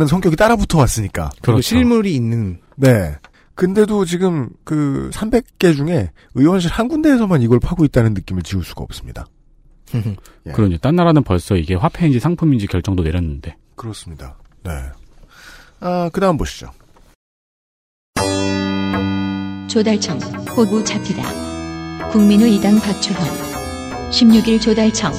[0.09, 1.31] 성격이 따라붙어 왔으니까.
[1.37, 1.63] 그리고 그렇죠.
[1.63, 3.15] 실물이 있는 네.
[3.55, 9.27] 근데도 지금 그 300개 중에 의원실 한 군데에서만 이걸 파고 있다는 느낌을 지울 수가 없습니다.
[10.47, 10.51] 예.
[10.53, 14.37] 그러니 딴 나라는 벌써 이게 화폐인지 상품인지 결정도 내렸는데 그렇습니다.
[14.63, 14.71] 네.
[15.81, 16.71] 아, 그 다음 보시죠.
[19.69, 20.19] 조달청
[20.57, 22.11] 호구 잡히다.
[22.11, 23.19] 국민의 이당 박주현
[24.11, 25.13] 16일 조달청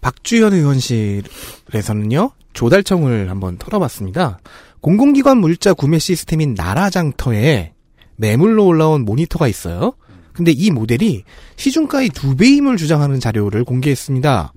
[0.00, 4.40] 박주현 의원실에서는요, 조달청을 한번 털어봤습니다.
[4.80, 7.72] 공공기관 물자 구매 시스템인 나라장터에
[8.16, 9.94] 매물로 올라온 모니터가 있어요.
[10.32, 11.24] 근데 이 모델이
[11.56, 14.52] 시중가의 두 배임을 주장하는 자료를 공개했습니다.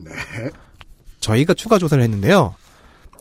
[1.19, 2.55] 저희가 추가 조사를 했는데요.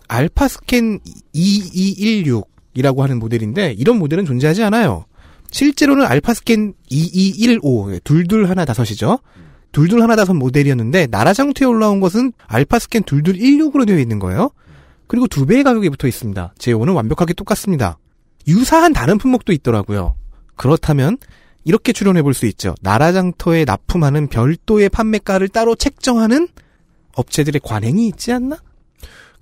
[0.09, 1.01] 알파스캔
[1.35, 5.07] 2216이라고 하는 모델인데 이런 모델은 존재하지 않아요.
[5.51, 9.18] 실제로는 알파스캔 2215 둘둘 하나 다섯이죠.
[9.73, 14.51] 둘둘 하나 다섯 모델이었는데 나라장터에 올라온 것은 알파스캔 둘둘 16으로 되어 있는 거예요.
[15.07, 16.55] 그리고 두 배의 가격이 붙어 있습니다.
[16.59, 17.99] 제오는 완벽하게 똑같습니다.
[18.47, 20.14] 유사한 다른 품목도 있더라고요.
[20.57, 21.19] 그렇다면
[21.64, 22.75] 이렇게 추론해 볼 수 있죠.
[22.83, 26.49] 나라장터에 납품하는 별도의 판매가를 따로 책정하는
[27.17, 28.57] 업체들의 관행이 있지 않나?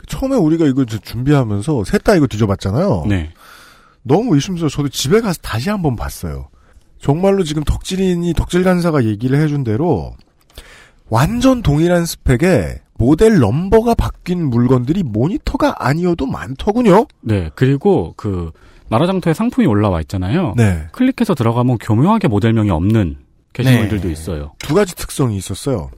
[0.09, 3.05] 처음에 우리가 이거 준비하면서 셋 다 이거 뒤져봤잖아요.
[3.09, 3.31] 네.
[4.03, 4.68] 너무 의심스러워.
[4.68, 6.48] 저도 집에 가서 다시 한번 봤어요.
[6.98, 10.14] 정말로 지금 덕질인이 덕질 간사가 얘기를 해준 대로
[11.09, 17.07] 완전 동일한 스펙에 모델 넘버가 바뀐 물건들이 모니터가 아니어도 많더군요.
[17.20, 17.51] 네.
[17.55, 18.51] 그리고 그
[18.92, 20.55] 나라장터에 상품이 올라와 있잖아요.
[20.57, 20.87] 네.
[20.92, 23.16] 클릭해서 들어가면 교묘하게 모델명이 없는
[23.55, 24.12] 게시물들도 네.
[24.12, 24.52] 있어요.
[24.59, 25.90] 두 가지 특성이 있었어요.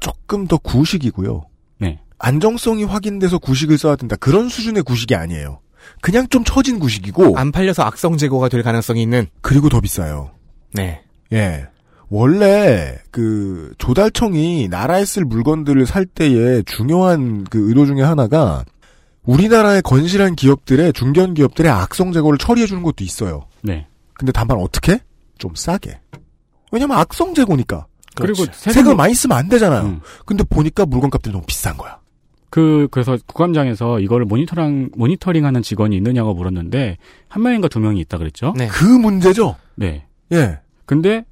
[0.00, 1.42] 조금 더 구식이고요.
[1.78, 1.98] 네.
[2.18, 4.16] 안정성이 확인돼서 구식을 써야 된다.
[4.16, 5.60] 그런 수준의 구식이 아니에요.
[6.00, 9.26] 그냥 좀 처진 구식이고 안 팔려서 악성 제거가 될 가능성이 있는.
[9.40, 10.30] 그리고 더 비싸요.
[10.72, 11.02] 네.
[11.32, 11.66] 예.
[12.08, 18.64] 원래 그 조달청이 나라에 쓸 물건들을 살 때의 중요한 그 의도 중에 하나가
[19.24, 23.46] 우리나라의 건실한 기업들의 중견 기업들의 악성 제거를 처리해 주는 것도 있어요.
[23.62, 23.86] 네.
[24.14, 25.00] 근데 다만 어떻게?
[25.38, 25.98] 좀 싸게.
[26.72, 27.86] 왜냐면 악성 제거니까.
[28.16, 29.82] 그리고 색을 많이 쓰면 안 되잖아요.
[29.82, 30.00] 음.
[30.24, 31.98] 근데 보니까 물건 값들이 너무 비싼 거야.
[32.50, 38.54] 그 그래서 국감장에서 이거를 모니터링 모니터링하는 직원이 있느냐고 물었는데 한 명인가 두 명이 있다 그랬죠.
[38.56, 38.68] 네.
[38.68, 39.56] 그 문제죠.
[39.74, 40.06] 네.
[40.32, 40.60] 예.
[40.86, 41.24] 근데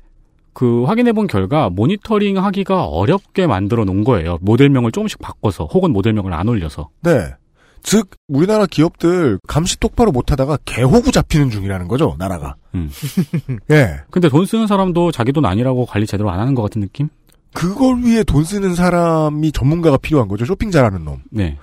[0.52, 4.38] 그 확인해 본 결과 모니터링 하기가 어렵게 만들어 놓은 거예요.
[4.40, 6.88] 모델명을 조금씩 바꿔서 혹은 모델명을 안 올려서.
[7.02, 7.32] 네.
[7.82, 12.16] 즉 우리나라 기업들 감시 똑바로 못하다가 개호구 잡히는 중이라는 거죠.
[12.18, 12.56] 나라가.
[12.74, 12.90] 음.
[13.70, 14.00] 예.
[14.10, 17.08] 근데 돈 쓰는 사람도 자기 돈 아니라고 관리 제대로 안 하는 것 같은 느낌?
[17.54, 20.44] 그걸 위해 돈 쓰는 사람이 전문가가 필요한 거죠.
[20.44, 21.22] 쇼핑 잘하는 놈.
[21.30, 21.58] 네.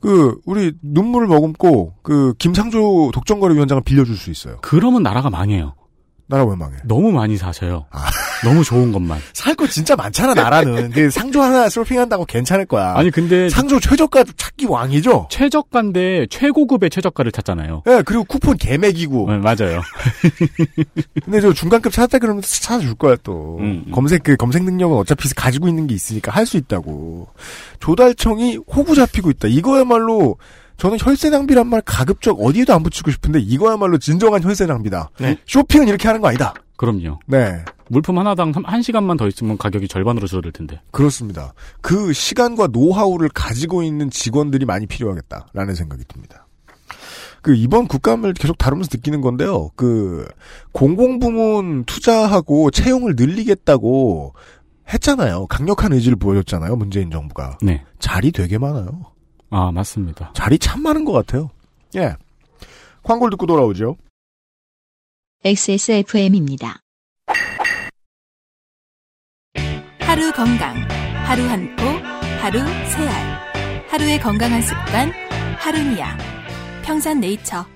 [0.00, 4.58] 그 우리 눈물을 머금고 그 김상조 독점거래위원장을 빌려줄 수 있어요.
[4.60, 5.74] 그러면 나라가 망해요.
[6.26, 6.76] 나라 왜 망해?
[6.84, 7.86] 너무 많이 사셔요.
[7.90, 8.04] 아.
[8.44, 9.18] 너무 좋은 것만.
[9.32, 10.90] 살 거 진짜 많잖아 나라는.
[10.90, 12.94] 그 상조 하나 쇼핑한다고 괜찮을 거야.
[12.96, 15.28] 아니 근데 상조 최저가 찾기 왕이죠.
[15.30, 17.82] 최저가인데 최고급의 최저가를 찾잖아요.
[17.88, 19.30] 예, 그리고 쿠폰 개맥이고.
[19.30, 19.80] 네, 맞아요.
[21.24, 23.56] 근데 저 중간급 찾았다 그러면 찾아줄 거야 또.
[23.60, 23.92] 음, 음.
[23.92, 27.28] 검색 그 검색 능력은 어차피 가지고 있는 게 있으니까 할 수 있다고.
[27.80, 29.48] 조달청이 호구 잡히고 있다.
[29.48, 30.36] 이거야말로
[30.76, 35.10] 저는 혈세 낭비란 말 가급적 어디에도 안 붙이고 싶은데 이거야말로 진정한 혈세 낭비다.
[35.20, 35.38] 네.
[35.46, 36.52] 쇼핑은 이렇게 하는 거 아니다.
[36.76, 37.20] 그럼요.
[37.26, 37.64] 네.
[37.88, 40.80] 물품 하나당 한- 한 시간만 더 있으면 가격이 절반으로 줄어들 텐데.
[40.90, 41.52] 그렇습니다.
[41.80, 46.46] 그 시간과 노하우를 가지고 있는 직원들이 많이 필요하겠다라는 생각이 듭니다.
[47.42, 49.70] 그 이번 국감을 계속 다루면서 느끼는 건데요.
[49.76, 50.26] 그
[50.72, 54.32] 공공부문 투자하고 채용을 늘리겠다고
[54.88, 55.46] 했잖아요.
[55.48, 56.76] 강력한 의지를 보여줬잖아요.
[56.76, 57.58] 문재인 정부가.
[57.62, 57.84] 네.
[57.98, 59.12] 자리 되게 많아요.
[59.50, 60.32] 아, 맞습니다.
[60.34, 61.50] 자리 참 많은 것 같아요.
[61.96, 62.16] 예.
[63.02, 63.96] 광고를 듣고 돌아오죠.
[65.44, 66.80] XSFM입니다.
[70.14, 70.76] 하루 건강,
[71.26, 71.84] 하루 한 포,
[72.40, 73.84] 하루 세 알.
[73.88, 75.10] 하루의 건강한 습관,
[75.58, 76.16] 하루니아.
[76.84, 77.66] 평산 네이처.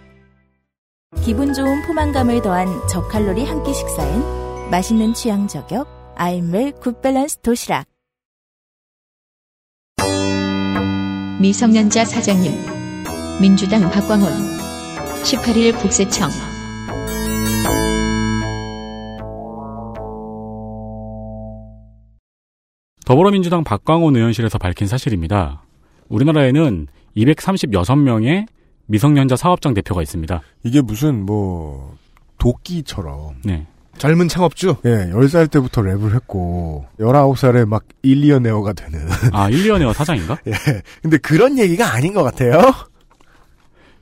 [1.24, 7.86] 기분 좋은 포만감을 더한 저칼로리 한 끼 식사엔 맛있는 취향 저격 아임웰 굿밸런스 도시락
[11.40, 12.52] 미성년자 사장님
[13.40, 14.30] 민주당 박광훈
[15.24, 16.30] 18일 국세청
[23.08, 25.62] 더불어민주당 박광원 의원실에서 밝힌 사실입니다.
[26.10, 28.46] 우리나라에는 236명의
[28.84, 30.42] 미성년자 사업장 대표가 있습니다.
[30.64, 31.96] 이게 무슨 뭐
[32.36, 33.66] 도끼처럼 네.
[33.96, 34.76] 젊은 창업주.
[34.84, 39.00] 예, 10살 때부터 랩을 했고 19살에 막 일리어네어가 되는
[39.32, 40.36] 아, 1년에어 사장인가?
[40.46, 40.52] 예.
[41.00, 42.60] 근데 그런 얘기가 아닌 것 같아요.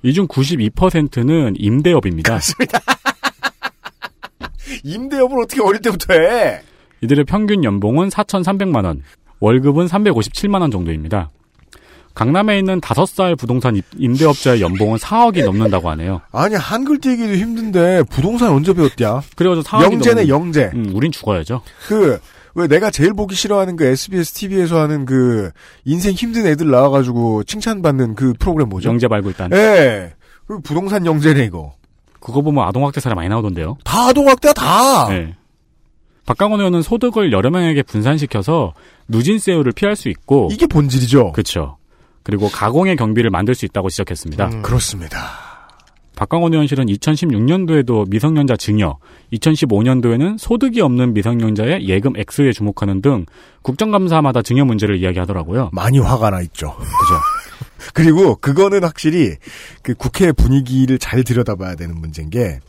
[0.02, 2.40] 이 중 92%는 임대업입니다.
[4.82, 6.60] 임대업을 어떻게 어릴 때부터 해?
[7.06, 9.02] 이들의 평균 연봉은 4,300만 원,
[9.40, 11.30] 월급은 357만 원 정도입니다.
[12.14, 16.20] 강남에 있는 5살 부동산 입- 임대업자의 연봉은 4억이 넘는다고 하네요.
[16.32, 19.20] 아니 한글 띄기도 힘든데 부동산 언제 배웠냐?
[19.36, 20.28] 그래가지고 4억이 영재네 넘는...
[20.28, 20.70] 영재.
[20.74, 21.62] 음, 우린 죽어야죠.
[21.88, 22.18] 그
[22.58, 25.50] 왜 내가 제일 보기 싫어하는 그 SBS TV에서 하는 그
[25.84, 28.88] 인생 힘든 애들 나와가지고 칭찬받는 그 프로그램 뭐죠?
[28.88, 30.14] 영재 말고 일단 예.
[30.46, 31.74] 그 부동산 영재네 이거.
[32.18, 33.76] 그거 보면 아동학대 사례 많이 나오던데요.
[33.84, 35.06] 다 아동학대야 다.
[35.10, 35.34] 네.
[36.26, 38.74] 박강원 의원은 소득을 여러 명에게 분산시켜서
[39.08, 41.32] 누진세율을 피할 수 있고 이게 본질이죠.
[41.32, 41.78] 그렇죠.
[42.24, 44.46] 그리고 가공의 경비를 만들 수 있다고 지적했습니다.
[44.46, 44.62] 음.
[44.62, 45.46] 그렇습니다.
[46.16, 48.98] 박강원 의원실은 2016년도에도 미성년자 증여,
[49.34, 53.26] 2015년도에는 소득이 없는 미성년자의 예금 액수에 주목하는 등
[53.62, 55.70] 국정감사마다 증여 문제를 이야기하더라고요.
[55.72, 56.74] 많이 화가 나 있죠.
[56.74, 57.20] 그죠.
[57.94, 59.36] 그리고 그거는 확실히
[59.82, 62.60] 그 국회 분위기를 잘 들여다봐야 되는 문제인 게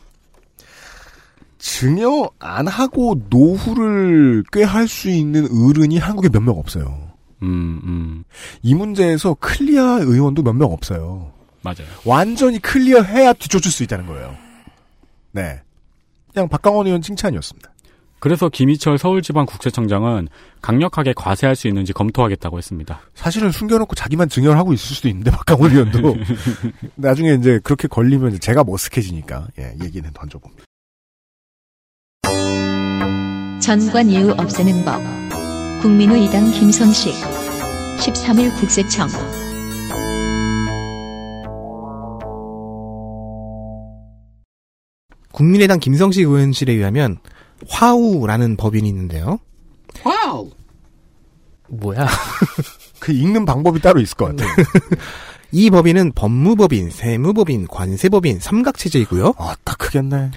[1.58, 7.08] 증여 안 하고 노후를 꾀할 수 있는 어른이 한국에 몇 명 없어요.
[7.42, 8.24] 음, 음,
[8.62, 11.32] 이 문제에서 clear 의원도 몇 명 없어요.
[11.62, 11.88] 맞아요.
[12.04, 14.34] 완전히 clear 해야 뒤쫓을 수 있다는 거예요.
[15.32, 15.60] 네.
[16.32, 17.70] 그냥 박광온 의원 칭찬이었습니다.
[18.20, 20.28] 그래서 김희철 서울지방국세청장은
[20.60, 23.00] 강력하게 과세할 수 있는지 검토하겠다고 했습니다.
[23.14, 26.16] 사실은 숨겨놓고 자기만 증여를 하고 있을 수도 있는데 박광온 의원도
[26.96, 30.64] 나중에 이제 그렇게 걸리면 제가 머쓱해지니까 예, 얘기는 던져봅니다.
[33.68, 34.98] 전관 예우 없애는 법.
[35.82, 37.12] 국민의 이당 김성식.
[37.98, 39.06] 13일 국세청.
[45.32, 47.18] 국민의당 김성식 의원실에 의하면
[47.68, 49.38] 화우라는 법인이 있는데요.
[50.02, 50.48] 화우.
[51.68, 52.08] 뭐야?
[53.00, 54.48] 그 읽는 방법이 따로 있을 것 같아요.
[55.52, 59.34] 이 법인은 법무법인, 세무법인, 관세법인 삼각체제이고요.
[59.36, 60.30] 아, 딱 크겠네.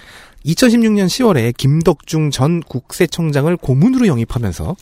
[0.45, 4.75] 2016년 10월에 김덕중 전 국세청장을 고문으로 영입하면서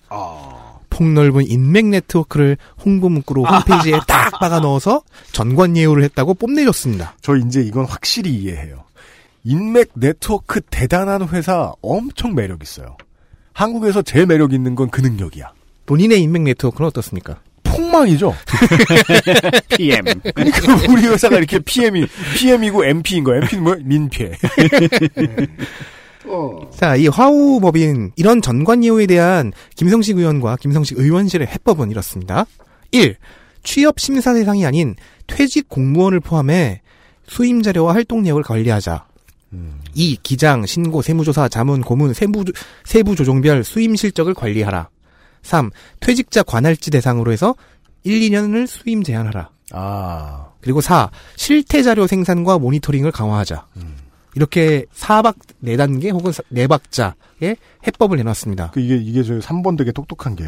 [0.90, 7.16] 폭넓은 인맥 네트워크를 홍보 문구로 홈페이지에 딱 박아 넣어서 전관 예우를 했다고 뽐내줬습니다.
[7.22, 8.84] 저 이제 이건 확실히 이해해요.
[9.44, 12.98] 인맥 네트워크 대단한 회사 엄청 매력 있어요.
[13.54, 15.52] 한국에서 제일 매력 있는 건 그 능력이야.
[15.86, 17.40] 본인의 인맥 네트워크는 어떻습니까?
[17.70, 18.36] 폭망이죠.
[19.78, 20.04] PM.
[20.34, 22.06] 그러니까 우리 회사가 이렇게 PM이
[22.38, 23.38] PM이고 MP인 거야.
[23.38, 23.78] MP는 뭐야?
[23.84, 24.32] 민폐.
[26.76, 32.46] 자, 이 화우 법인 이런 전관 예우에 대한 김성식 의원과 김성식 의원실의 해법은 이렇습니다.
[32.92, 33.16] 1.
[33.64, 34.96] 취업 심사 대상이 아닌
[35.28, 36.82] 퇴직 공무원을 포함해
[37.28, 39.06] 수임 자료와 활동 내역을 관리하자.
[39.96, 40.18] 2.
[40.22, 42.46] 기장, 신고, 세무조사, 자문, 고문, 세부,
[42.86, 44.90] 세부 조종별 수임 실적을 관리하라.
[45.44, 45.72] 3.
[46.00, 47.56] 퇴직자 관할지 대상으로 해서
[48.04, 49.50] 1, 2년을 수임 제한하라.
[49.72, 51.12] 아, 그리고 4.
[51.36, 53.68] 실태 자료 생산과 모니터링을 강화하자.
[54.36, 58.72] 이렇게 4박 4단계 혹은 4박자의 해법을 내놨습니다.
[58.72, 60.46] 그 이게 이게 저 3번 되게 똑똑한 게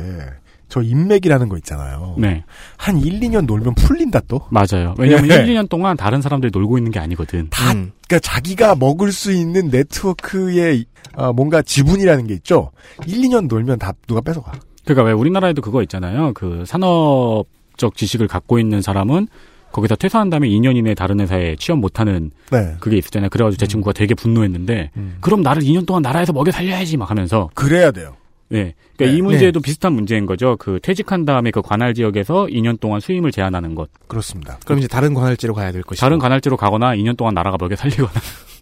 [0.72, 2.16] 저 인맥이라는 거 있잖아요.
[2.18, 2.46] 네,
[2.78, 4.48] 한 1, 2년 놀면 풀린다 또.
[4.50, 4.96] 맞아요.
[4.98, 5.36] 왜냐면 네.
[5.36, 7.50] 1, 2년 동안 다른 사람들이 놀고 있는 게 아니거든.
[7.50, 7.92] 다 음.
[8.08, 12.72] 그러니까 자기가 먹을 수 있는 네트워크의 아, 뭔가 지분이라는 게 있죠.
[13.06, 14.54] 1, 2년 놀면 다 누가 뺏어가.
[14.86, 16.32] 그러니까 왜 우리나라에도 그거 있잖아요.
[16.34, 19.28] 그 산업적 지식을 갖고 있는 사람은
[19.72, 22.76] 거기서 퇴사한 다음에 2년 이내에 다른 회사에 취업 못하는 네.
[22.80, 23.30] 그게 있었잖아요.
[23.30, 25.17] 그래가지고 제 친구가 되게 분노했는데 음.
[25.22, 28.15] 그럼 나를 2년 동안 나라에서 먹여 살려야지 막 하면서 그래야 돼요.
[28.50, 28.74] 네.
[28.98, 29.17] 그러니까 네.
[29.17, 30.58] 이 문제도 비슷한 문제인 거죠.
[30.60, 33.89] 그 퇴직한 다음에 그 관할 지역에서 2년 동안 수임을 제한하는 것.
[34.08, 34.60] 그렇습니다.
[34.65, 36.02] 그럼 이제 다른 관할지로 가야 될 것이고.
[36.02, 38.12] 다른 관할지로 가거나 2년 동안 나라가 먹여 살리거나.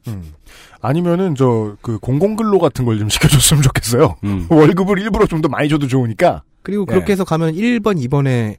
[0.09, 0.33] 음.
[0.81, 4.15] 아니면은 저 그 공공근로 같은 걸 좀 시켜줬으면 좋겠어요.
[4.23, 4.47] 음.
[4.51, 6.43] 월급을 일부러 좀 더 많이 줘도 좋으니까.
[6.63, 6.93] 그리고 네.
[6.93, 8.55] 그렇게 해서 가면 1번, 2번에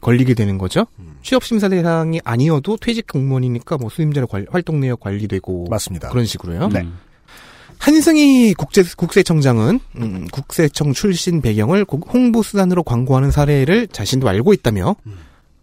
[0.00, 0.86] 걸리게 되는 거죠.
[0.98, 1.16] 음.
[1.22, 6.08] 취업 심사 대상이 아니어도 퇴직 공무원이니까 뭐 수임자료 관- 활동 내역 관리되고 맞습니다.
[6.10, 6.68] 그런 식으로요.
[6.68, 6.80] 네.
[6.80, 6.98] 음.
[7.78, 14.94] 한승희 국제 국세청장은 음, 국세청 출신 배경을 고- 홍보 수단으로 광고하는 사례를 자신도 알고 있다며
[15.06, 15.14] 음.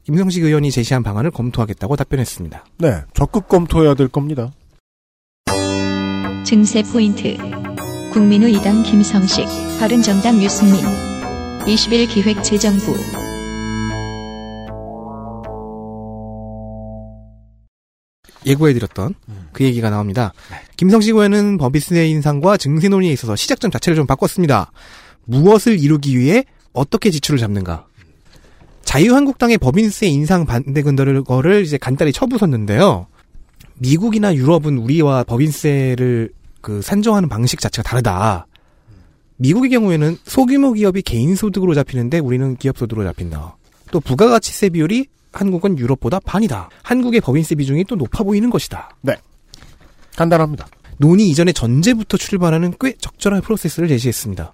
[0.05, 2.65] 김성식 의원이 제시한 방안을 검토하겠다고 답변했습니다.
[2.79, 4.51] 네, 적극 검토해야 될 겁니다.
[6.45, 7.37] 증세 포인트.
[8.11, 9.45] 국민의 이당 김성식.
[9.79, 10.83] 바른정당 유승민.
[11.65, 12.95] 20일 기획재정부.
[18.45, 19.47] 예고해드렸던 음.
[19.51, 20.33] 그 얘기가 나옵니다.
[20.49, 20.57] 네.
[20.77, 24.71] 김성식 의원은 법인세 인상과 증세 논의에 있어서 시작점 자체를 좀 바꿨습니다.
[25.25, 27.85] 무엇을 이루기 위해 어떻게 지출을 잡는가?
[28.85, 33.07] 자유한국당의 법인세 인상 반대 근거를 이제 간단히 쳐부쉈는데요.
[33.79, 38.45] 미국이나 유럽은 우리와 법인세를 그 산정하는 방식 자체가 다르다.
[39.37, 43.55] 미국의 경우에는 소규모 기업이 개인 소득으로 잡히는데 우리는 기업 소득으로 잡힌다.
[43.91, 46.69] 또 부가가치세 비율이 한국은 유럽보다 반이다.
[46.83, 48.89] 한국의 법인세 비중이 또 높아 보이는 것이다.
[50.15, 50.67] 간단합니다.
[50.97, 54.53] 논의 이전에 전제부터 출발하는 꽤 적절한 프로세스를 제시했습니다.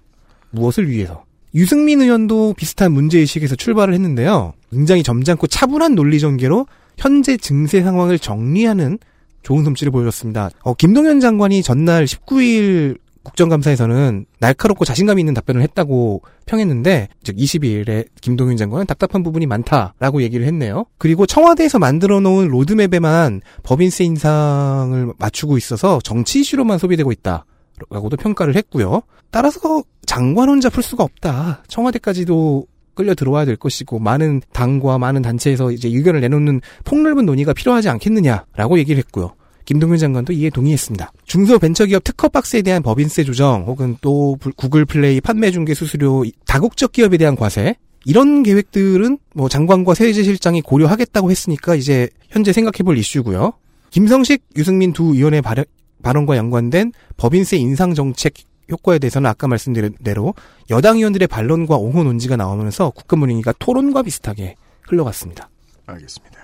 [0.50, 1.24] 무엇을 위해서?
[1.54, 4.52] 유승민 의원도 비슷한 문제의식에서 출발을 했는데요.
[4.70, 8.98] 굉장히 점잖고 차분한 논리 전개로 현재 증세 상황을 정리하는
[9.46, 10.50] 좋은 솜씨를 보여줬습니다.
[10.62, 18.56] 어, 김동연 장관이 전날 19일 국정감사에서는 날카롭고 자신감 있는 답변을 했다고 평했는데 즉 22일에 김동윤
[18.56, 20.86] 장관은 답답한 부분이 많다라고 얘기를 했네요.
[20.98, 27.44] 그리고 청와대에서 만들어 놓은 로드맵에만 법인세 인상을 맞추고 있어서 정치 이슈로만 소비되고 있다
[27.90, 29.02] 라고도 평가를 했고요.
[29.30, 31.62] 따라서 장관 혼자 풀 수가 없다.
[31.68, 37.88] 청와대까지도 끌려 들어와야 될 것이고 많은 당과 많은 단체에서 이제 의견을 내놓는 폭넓은 논의가 필요하지
[37.90, 39.34] 않겠느냐라고 얘기를 했고요.
[39.66, 41.12] 김동윤 장관도 이에 동의했습니다.
[41.24, 47.36] 중소벤처기업 특허박스에 대한 법인세 조정 혹은 또 구글 플레이 판매 중개 수수료 다국적 기업에 대한
[47.36, 53.52] 과세 이런 계획들은 뭐 장관과 세제실장이 고려하겠다고 했으니까 이제 현재 생각해볼 이슈고요.
[53.90, 55.64] 김성식, 유승민 두 의원의 발언,
[56.02, 58.34] 발언과 연관된 법인세 인상 정책
[58.70, 60.34] 효과에 대해서는 아까 말씀드린 대로
[60.70, 65.48] 여당 의원들의 반론과 옹호 논지가 나오면서 국감문의가 토론과 비슷하게 흘러갔습니다.
[65.86, 66.36] 알겠습니다.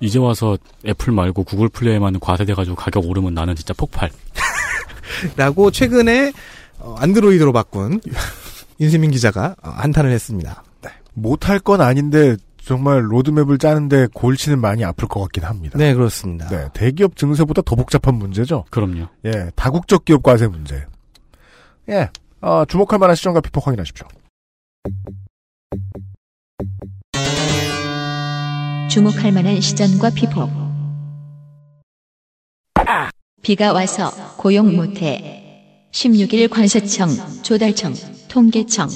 [0.00, 4.10] 이제 와서 애플 말고 구글 플레이만 과세돼가지고 가격 오르면 나는 진짜 폭발.
[5.36, 6.32] 라고 최근에
[6.78, 8.00] 어, 안드로이드로 바꾼
[8.78, 10.62] 윤세민 기자가 어, 한탄을 했습니다.
[11.14, 15.78] 못할 건 아닌데 정말 로드맵을 짜는데 골치는 많이 아플 것 같긴 합니다.
[15.78, 16.48] 네, 그렇습니다.
[16.48, 18.64] 네, 대기업 증세보다 더 복잡한 문제죠.
[18.70, 19.08] 그럼요.
[19.24, 20.84] 예, 다국적 기업 과세 문제.
[21.90, 24.06] 예, 어, 주목할 만한 시점과 비폭 확인하십시오.
[28.90, 30.50] 주목할 만한 시전과 피폭.
[33.42, 35.88] 비가 와서 고용 못해.
[35.92, 37.08] 16일 관세청,
[37.42, 37.94] 조달청,
[38.28, 38.88] 통계청.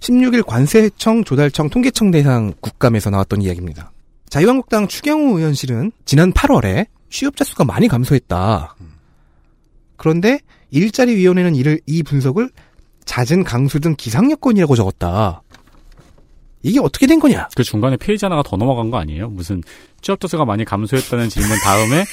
[0.00, 3.92] 16일 관세청, 조달청, 통계청 대상 국감에서 나왔던 이야기입니다.
[4.28, 8.74] 자유한국당 추경호 의원실은 지난 8월에 취업자 수가 많이 감소했다.
[10.02, 10.40] 그런데
[10.72, 12.50] 일자리위원회는 이를 이 분석을
[13.04, 15.44] 잦은 강수 등 기상 여건이라고 적었다.
[16.64, 17.48] 이게 어떻게 된 거냐?
[17.54, 19.28] 그 중간에 페이지 하나가 더 넘어간 거 아니에요?
[19.28, 19.62] 무슨
[20.00, 22.04] 취업 자 수가 많이 감소했다는 질문 다음에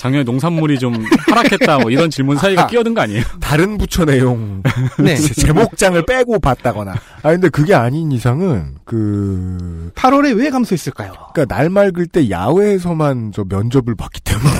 [0.00, 0.94] 작년에 농산물이 좀
[1.28, 2.66] 하락했다 뭐 이런 질문 사이가 아.
[2.68, 3.22] 끼어든 거 아니에요?
[3.38, 4.62] 다른 부처 내용
[4.98, 5.14] 네.
[5.36, 6.92] 제목장을 빼고 봤다거나.
[7.22, 11.12] 아 근데 그게 아닌 이상은 그 8월에 왜 감소했을까요?
[11.34, 14.50] 그러니까 날 맑을 때 야외에서만 저 면접을 봤기 때문에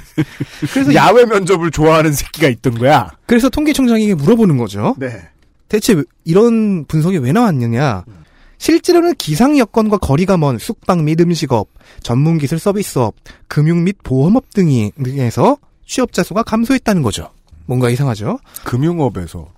[0.72, 3.10] 그래서 야외 면접을 좋아하는 새끼가 있던 거야.
[3.26, 4.94] 그래서 통계청장에게 물어보는 거죠.
[4.98, 5.28] 네.
[5.68, 8.04] 대체 왜- 이런 분석이 왜 나왔느냐?
[8.60, 11.68] 실제로는 기상 여건과 거리가 먼 숙박 및 음식업,
[12.02, 13.14] 전문 기술 서비스업,
[13.48, 17.30] 금융 및 보험업 등이 등에서 취업자 수가 감소했다는 거죠.
[17.64, 18.38] 뭔가 이상하죠?
[18.64, 19.48] 금융업에서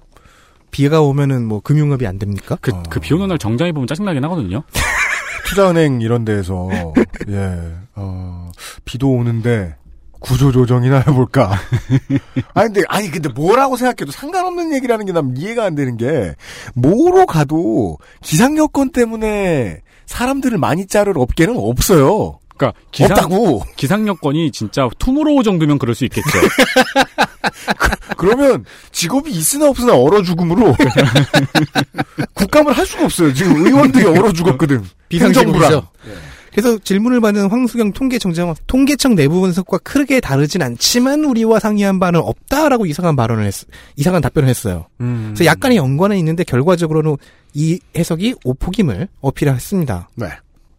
[0.70, 2.56] 비가 오면은 뭐 금융업이 안 됩니까?
[2.60, 2.82] 그, 어.
[2.88, 4.62] 그비 오는 날 정장해 보면 짜증나긴 하거든요.
[5.46, 6.70] 투자은행 이런 데에서
[7.28, 8.52] 예, 어,
[8.84, 9.74] 비도 오는데
[10.22, 11.52] 구조조정이나 해볼까.
[12.54, 16.34] 아니 근데 아니 근데 뭐라고 생각해도 상관없는 얘기라는 게 난 이해가 안 되는 게
[16.74, 22.38] 뭐로 가도 기상 여건 때문에 사람들을 많이 자를 업계는 없어요.
[22.56, 23.62] 그러니까 기상 없다고.
[23.76, 26.28] 기상 여건이 진짜 투모로우 정도면 그럴 수 있겠죠.
[28.16, 30.76] 그 러면 직업이 있으나 없으나 얼어 죽음으로
[32.34, 33.32] 국감을 할 수가 없어요.
[33.34, 34.84] 지금 의원들이 얼어 죽었거든.
[35.12, 35.82] 행정부랑.
[36.52, 42.86] 그래서 질문을 받은 황수경 통계청장은 통계청 내부 분석과 크게 다르진 않지만 우리와 상의한 바는 없다라고
[42.86, 43.54] 이상한 발언을 했,
[43.96, 44.86] 이상한 답변을 했어요.
[45.00, 45.32] 음.
[45.34, 47.16] 그래서 약간의 연관은 있는데 결과적으로는
[47.54, 50.10] 이 해석이 오폭임을 어필했습니다.
[50.16, 50.26] 네.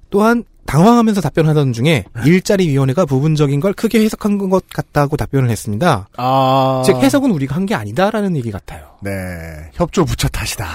[0.09, 6.07] 또한 당황하면서 답변하던 중에 일자리 위원회가 부분적인 걸 크게 해석한 것 같다고 답변을 했습니다.
[6.15, 6.83] 아.
[6.85, 8.85] 즉 해석은 우리가 한 게 아니다라는 얘기 같아요.
[9.01, 9.11] 네.
[9.73, 10.65] 협조 부처 탓이다.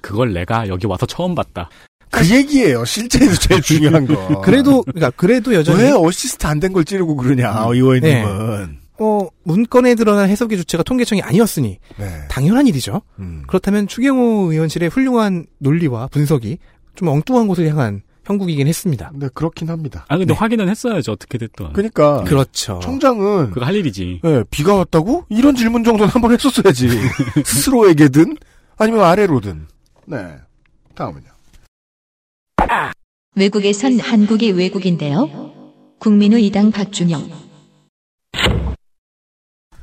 [0.00, 1.68] 그걸 내가 여기 와서 처음 봤다.
[2.12, 2.84] 그 얘기예요.
[2.84, 4.40] 실제에서 제일 중요한 거.
[4.42, 8.78] 그래도 그러니까 그래도 여전히 왜 어시스트 안 된 걸 찌르고 그러냐, 의원님은.
[8.98, 12.06] 어, 문건에 드러난 해석의 주체가 통계청이 아니었으니 네.
[12.30, 13.02] 당연한 일이죠.
[13.18, 13.42] 음.
[13.48, 16.58] 그렇다면 추경호 의원실의 훌륭한 논리와 분석이
[16.94, 19.10] 좀 엉뚱한 곳을 향한 형국이긴 했습니다.
[19.14, 20.04] 네, 그렇긴 합니다.
[20.08, 21.72] 아 근데 확인은 했어야죠 어떻게 됐든.
[21.72, 22.78] 그러니까 그렇죠.
[22.80, 24.20] 청장은 그거 할 일이지.
[24.24, 25.24] 예, 비가 왔다고?
[25.30, 26.88] 이런 질문 정도는 한 번 했었어야지.
[27.44, 28.36] 스스로에게든
[28.78, 29.66] 아니면 아래로든.
[30.06, 30.36] 네.
[30.94, 31.31] 다음은요.
[33.34, 35.52] 외국에선 한국이 외국인데요.
[35.98, 37.30] 국민의 이당 박준영.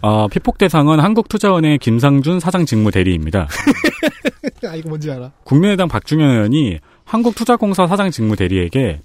[0.02, 3.47] 어, 피폭 대상은 한국투자원의 김상준 사장 직무 대리입니다.
[4.65, 5.32] 아 이거 뭔지 알아?
[5.43, 9.02] 국민의당 박중현 의원이 한국투자공사 사장 직무 대리에게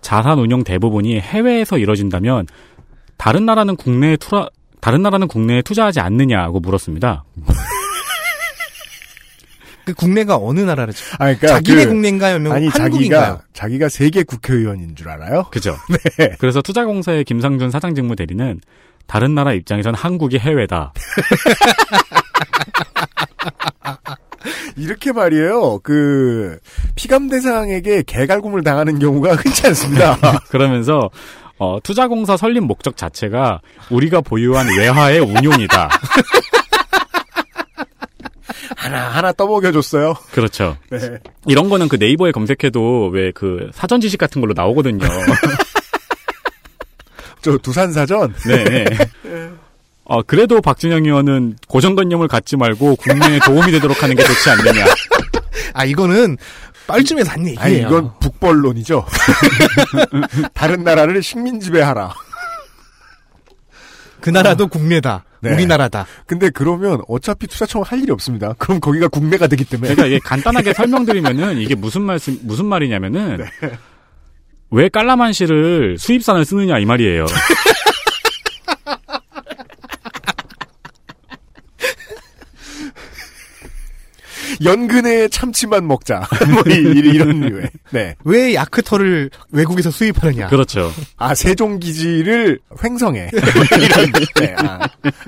[0.00, 2.46] 자산 운용 대부분이 해외에서 이뤄진다면
[3.16, 4.48] 다른 나라는 국내에 투자
[4.80, 7.24] 다른 나라는 국내에 투자하지 않느냐고 물었습니다.
[9.84, 11.04] 그 국내가 어느 나라죠?
[11.14, 12.34] 아, 그러니까 자기네 그- 국내인가요?
[12.36, 13.20] 아니면 아니, 한국인가요?
[13.22, 15.44] 자기가, 자기가 세계 국회의원인 줄 알아요?
[15.50, 15.76] 그죠?
[16.38, 18.60] 그래서 투자공사의 김상준 사장 직무 대리는
[19.06, 20.92] 다른 나라 입장에선 한국이 해외다.
[24.76, 25.78] 이렇게 말이에요.
[25.80, 26.58] 그,
[26.94, 30.16] 피감 대상에게 개갈굼을 당하는 경우가 흔치 않습니다.
[30.50, 31.10] 그러면서
[31.58, 33.60] 어, 투자공사 설립 목적 자체가
[33.90, 35.88] 우리가 보유한 외화의 운용이다.
[38.92, 40.14] 하나 하나 떠먹여줬어요.
[40.32, 40.76] 그렇죠.
[40.90, 41.18] 네.
[41.46, 45.06] 이런 거는 그 네이버에 검색해도 왜 그 사전 지식 같은 걸로 나오거든요.
[47.40, 48.32] 저 두산 사전.
[48.46, 48.84] 네.
[50.04, 54.84] 어, 그래도 박진영 의원은 고정관념을 갖지 말고 국민에 도움이 되도록 하는 게 좋지 않느냐.
[55.74, 56.36] 아 이거는
[56.86, 57.60] 뻘쭘해서 한 얘기예요.
[57.60, 59.06] 아니 이건 북벌론이죠.
[60.52, 62.12] 다른 나라를 식민 지배하라.
[64.20, 65.24] 그 나라도 국내다.
[65.42, 65.52] 네.
[65.52, 66.06] 우리나라다.
[66.24, 68.54] 근데 그러면 어차피 투자청은 할 일이 없습니다.
[68.58, 69.94] 그럼 거기가 국내가 되기 때문에.
[69.94, 73.44] 그러니까 이게 간단하게 설명드리면은 이게 무슨 말씀 무슨 말이냐면은
[74.70, 77.26] 왜 깔라만시를 수입산을 쓰느냐 이 말이에요.
[84.64, 86.28] 연근에 참치만 먹자.
[86.52, 87.70] 뭐 이, 이- 이런 류의.
[87.90, 88.14] 네.
[88.24, 90.48] 왜 야크터를 외국에서 수입하느냐?
[90.48, 90.92] 그렇죠.
[91.16, 93.30] 아 세종 기지를 횡성해.
[93.80, 94.12] 이런.
[94.40, 94.54] 네.
[94.58, 94.78] 아,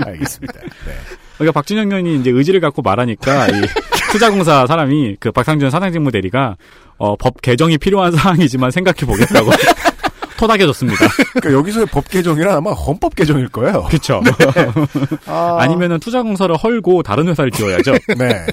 [0.05, 0.55] 알겠습니다.
[0.61, 0.93] 네.
[1.39, 3.53] 그러니까 박진영 의원이 이제 의지를 갖고 말하니까 이
[4.13, 6.57] 투자공사 사람이 그 박상준 사장직무 대리가
[6.97, 9.51] 어, 법 개정이 필요한 사항이지만 생각해 보겠다고
[10.37, 10.99] 토닥여줬습니다.
[11.35, 13.85] 그러니까 여기서의 법 개정이란 아마 헌법 개정일 거예요.
[13.85, 14.21] 그렇죠.
[15.27, 17.93] 아, 아니면은 투자공사를 헐고 다른 회사를 지어야죠.
[18.19, 18.47] 네.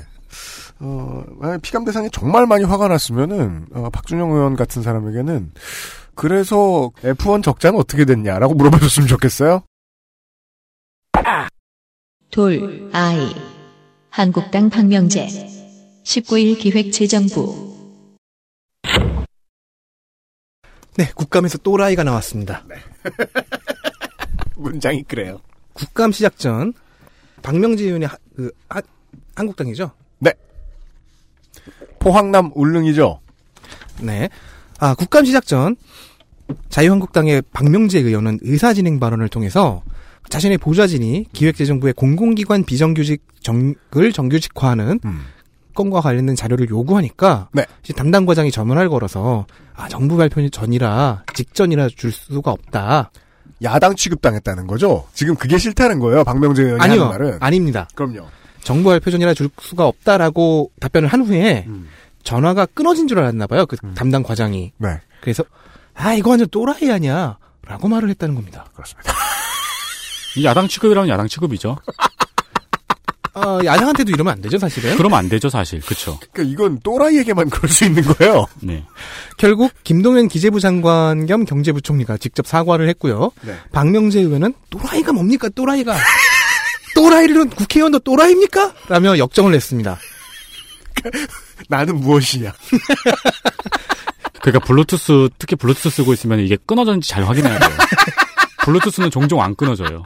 [0.84, 5.52] 어, 만약 피감 대상이 정말 많이 화가 났으면은, 어, 박준영 의원 같은 사람에게는,
[6.16, 9.64] 그래서 F1 적자는 어떻게 됐냐라고 물어봐줬으면 좋겠어요.
[12.32, 13.36] 돌, 아이.
[14.10, 15.28] 한국당 박명재.
[16.04, 17.70] 19일 기획재정부.
[20.98, 22.64] 네, 국감에서 또라이가 나왔습니다.
[24.56, 25.40] 문장이 그래요.
[25.74, 26.74] 국감 시작 전
[27.42, 28.82] 박명지 의원이 하- 그 하-
[29.36, 29.92] 한국당이죠.
[32.02, 33.20] 포항남 울릉이죠.
[34.02, 34.28] 네.
[34.80, 35.76] 아, 국감 시작 전
[36.70, 39.84] 자유한국당의 박명재 의원은 의사진행 발언을 통해서
[40.30, 45.22] 자신의 보좌진이 기획재정부의 공공기관 비정규직 정을 정규직화하는 음.
[45.74, 47.66] 건과 관련된 자료를 요구하니까 네.
[47.96, 53.12] 담당 과장이 전화를 걸어서 아 정부 발표 전이라 직전이라 줄 수가 없다.
[53.64, 55.06] 야당 취급당했다는 거죠.
[55.14, 56.24] 지금 그게 싫다는 거예요.
[56.24, 57.38] 박명재 의원이 아니요, 하는 말은.
[57.40, 57.88] 아닙니다.
[57.94, 58.26] 그럼요.
[58.64, 61.90] 정부 발표 전이라 줄 수가 없다라고 답변을 한 후에 음.
[62.24, 63.66] 전화가 끊어진 줄 알았나 봐요.
[63.66, 63.94] 그 음.
[63.94, 64.74] 담당 과장이.
[64.78, 65.44] 네, 그래서
[65.94, 67.38] 아 이거 완전 또라이 아니야.
[67.68, 68.66] 라고 말을 했다는 겁니다.
[68.74, 69.14] 그렇습니다.
[70.36, 71.78] 이 야당 취급이라면 야당 취급이죠.
[73.34, 74.98] 아, 야당한테도 이러면 안 되죠, 사실은.
[74.98, 75.80] 그러면 안 되죠, 사실.
[75.80, 76.20] 그렇죠.
[76.32, 78.46] 그러니까 이건 또라이에게만 그럴 수 있는 거예요.
[78.62, 78.84] 네.
[79.38, 83.32] 결국 김동연 기재부 장관 겸 경제부총리가 직접 사과를 했고요.
[83.42, 83.56] 네.
[83.72, 85.96] 박명재 의원은 또라이가 뭡니까, 또라이가.
[86.96, 88.74] 또라이는 국회의원도 또라이입니까?
[88.88, 89.98] 라며 역정을 냈습니다.
[91.70, 92.54] 나는 무엇이냐.
[94.42, 97.70] 그러니까 블루투스 특히 블루투스 쓰고 있으면 이게 끊어졌는지 잘 확인해야 돼요.
[98.66, 100.04] 블루투스는 종종 안 끊어져요.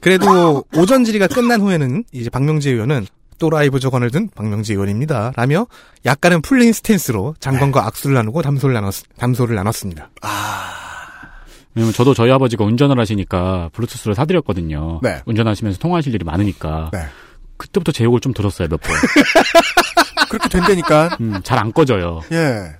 [0.00, 3.06] 그래도 오전 질의가 끝난 후에는 이제 박명재 의원은
[3.38, 5.32] 또 라이 부족원을 든 박명재 의원입니다.
[5.34, 5.66] 라며
[6.04, 10.10] 약간은 풀린 stance로 장관과 악수를 나누고 담소를 나눴, 담소를 나눴습니다.
[11.74, 15.00] 왜냐면 저도 저희 아버지가 운전을 하시니까 블루투스를 사드렸거든요.
[15.02, 15.20] 네.
[15.26, 16.90] 운전하시면서 통화하실 일이 많으니까.
[16.92, 17.00] 네.
[17.56, 18.94] 그때부터 제 욕을 좀 들었어요, 몇 번.
[20.28, 21.16] 그렇게 된다니까.
[21.20, 22.20] 음, 잘 안 꺼져요.
[22.32, 22.72] 예.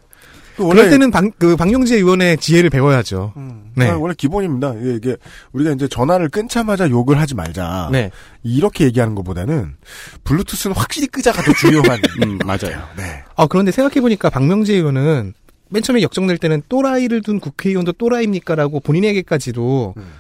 [0.57, 3.33] 그 그럴 때는 박, 그 박명재 의원의 지혜를 배워야죠.
[3.37, 3.89] 음, 네.
[3.91, 4.75] 아, 원래 기본입니다.
[4.81, 5.17] 이게, 이게
[5.53, 7.89] 우리가 이제 전화를 끊자마자 욕을 하지 말자.
[7.91, 8.13] 네.
[8.45, 9.75] 이렇게 얘기하는 것보다는
[10.23, 11.99] 블루투스는 확실히 끄자가 더 중요한.
[12.23, 12.81] 음, 맞아요.
[12.97, 13.25] 네.
[13.35, 15.35] 아, 그런데 생각해보니까 박명재 의원은
[15.71, 18.55] 맨 처음에 역정낼 때는 또라이를 둔 국회의원도 또라이입니까?
[18.55, 20.13] 라고 본인에게까지도 음.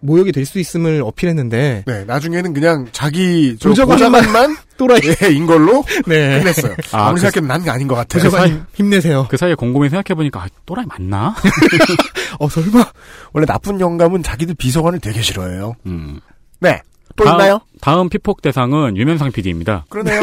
[0.00, 2.04] 모욕이 될 수 있음을 어필했는데, 네.
[2.04, 5.00] 나중에는 그냥 자기 저 보좌관만- 보좌관만 또라이.
[5.22, 6.40] 예, 인 걸로 네.
[6.40, 6.74] 끝냈어요.
[6.92, 8.24] 아, 아무리 그- 생각해도 난 아닌 것 같아요.
[8.24, 9.26] 보좌관님, 힘내세요.
[9.30, 11.34] 그 사이에 곰곰이 생각해 보니까, 아, 또라이 맞나?
[12.38, 12.84] 어, 설마?
[13.32, 15.74] 원래 나쁜 영감은 자기들 비서관을 되게 싫어해요.
[15.86, 16.20] 음.
[16.60, 16.82] 네.
[17.16, 17.60] 또 다음- 있나요?
[17.80, 19.86] 다음 피폭 대상은 유면상 PD입니다.
[19.88, 20.20] 그러네요.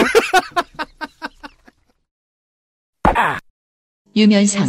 [4.16, 4.68] 유면상.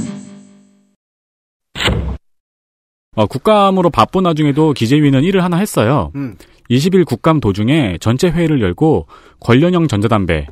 [3.15, 6.13] 어, 국감으로 바쁜 와중에도 기재위는 일을 하나 했어요.
[6.15, 6.37] 음.
[6.71, 9.07] 20일 국감 도중에 전체 회의를 열고
[9.41, 10.47] 관련형 전자담배,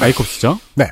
[0.00, 0.58] 아이콥스죠?
[0.76, 0.84] 네.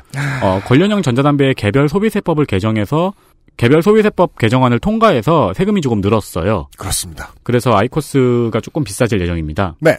[0.43, 3.13] 어, 관련형 전자담배의 개별 소비세법을 개정해서
[3.55, 6.67] 개별 소비세법 개정안을 통과해서 세금이 조금 늘었어요.
[6.77, 7.33] 그렇습니다.
[7.43, 9.75] 그래서 아이코스가 조금 비싸질 예정입니다.
[9.79, 9.97] 네.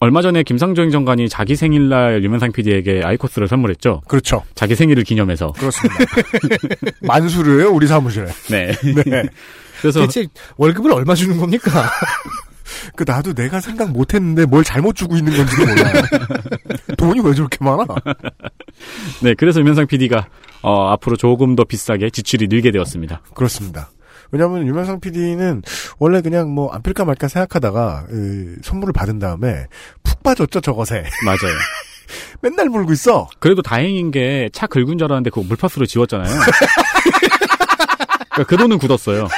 [0.00, 4.02] 얼마 전에 김상조 행정관이 자기 생일날 유면상 PD에게 아이코스를 선물했죠.
[4.06, 4.44] 그렇죠.
[4.54, 5.52] 자기 생일을 기념해서.
[5.52, 6.04] 그렇습니다.
[7.02, 8.26] 만수르예요 우리 사무실에.
[8.48, 8.72] 네.
[9.04, 9.24] 네.
[9.80, 10.26] 그래서 대체
[10.56, 11.70] 월급을 얼마 주는 겁니까?
[12.94, 16.02] 그 나도 내가 생각 못했는데 뭘 잘못 주고 있는 건지도 몰라요.
[16.96, 17.84] 돈이 왜 저렇게 많아?
[19.22, 20.28] 네, 그래서 유면상 PD가
[20.62, 23.22] 어, 앞으로 조금 더 비싸게 지출이 늘게 되었습니다.
[23.34, 23.90] 그렇습니다.
[24.30, 25.62] 왜냐하면 유명상 PD는
[25.98, 29.66] 원래 그냥 뭐 안 필까 말까 생각하다가 그 선물을 받은 다음에
[30.02, 31.56] 푹 빠졌죠 저것에 맞아요.
[32.40, 33.28] 맨날 물고 있어.
[33.38, 36.28] 그래도 다행인 게 차 긁은 줄 알았는데 그거 물파스로 지웠잖아요.
[38.30, 39.28] 그러니까 그 돈은 굳었어요.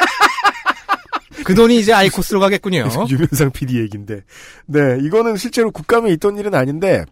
[1.45, 2.88] 그 돈이 이제 아이코스로 가겠군요.
[3.09, 4.20] 유명상 PD 얘기인데.
[4.66, 7.05] 네, 이거는 실제로 국감에 있던 일은 아닌데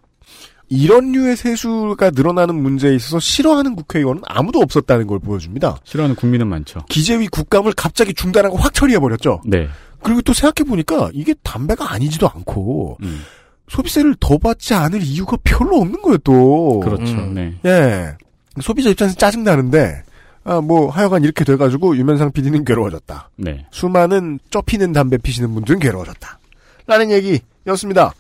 [0.69, 5.79] 이런 류의 세수가 늘어나는 문제에 있어서 싫어하는 국회의원은 아무도 없었다는 걸 보여줍니다.
[5.85, 6.81] 싫어하는 국민은 많죠.
[6.89, 9.43] 기재위 국감을 갑자기 중단하고 확 처리해버렸죠.
[9.47, 9.69] 네.
[10.03, 13.23] 그리고 또 생각해보니까 이게 담배가 아니지도 않고 음,
[13.69, 16.81] 소비세를 더 받지 않을 이유가 별로 없는 거예요, 또.
[16.81, 17.13] 그렇죠.
[17.13, 17.35] 음.
[17.35, 17.55] 네.
[17.65, 18.17] 예.
[18.61, 20.03] 소비자 입장에서 짜증나는데,
[20.45, 23.31] 아, 뭐, 하여간 이렇게 돼가지고, 유면상 PD는 괴로워졌다.
[23.37, 23.67] 네.
[23.71, 26.39] 수많은 쪄피는 담배 피시는 분들은 괴로워졌다.
[26.87, 28.15] 라는 얘기였습니다.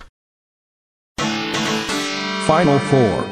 [2.48, 3.26] Final Four.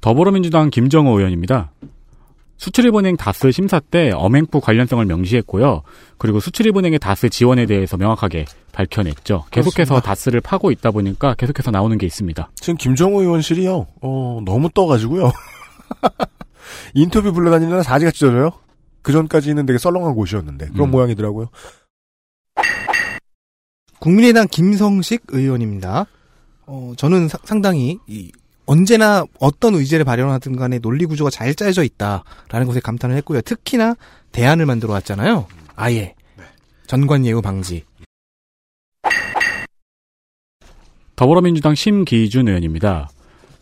[0.00, 1.70] 더불어민주당 김정호 의원입니다.
[2.56, 5.82] 수출입은행 다스 심사 때 엄행부 관련성을 명시했고요.
[6.18, 9.44] 그리고 수출입은행의 다스 지원에 대해서 명확하게 밝혀냈죠.
[9.52, 10.00] 계속해서 그렇습니다.
[10.00, 12.50] 다스를 파고 있다 보니까 계속해서 나오는 게 있습니다.
[12.56, 15.30] 지금 김정호 의원실이요, 어, 너무 떠가지고요.
[16.94, 18.50] 인터뷰 불러다니느라 사지가 찢어져요?
[19.02, 20.90] 그 전까지는 되게 썰렁한 곳이었는데, 그런 음.
[20.90, 21.46] 모양이더라고요.
[24.00, 26.06] 국민의당 김성식 의원입니다.
[26.66, 28.32] 어, 저는 사- 상당히 이
[28.66, 33.40] 언제나 어떤 의제를 발현하든 간에 논리 구조가 잘 짜여져 있다라는 것에 감탄을 했고요.
[33.42, 33.96] 특히나
[34.32, 35.46] 대안을 만들어 왔잖아요.
[35.74, 36.14] 아예
[36.86, 37.84] 전관 예우 방지.
[41.16, 43.10] 더불어민주당 심기준 의원입니다.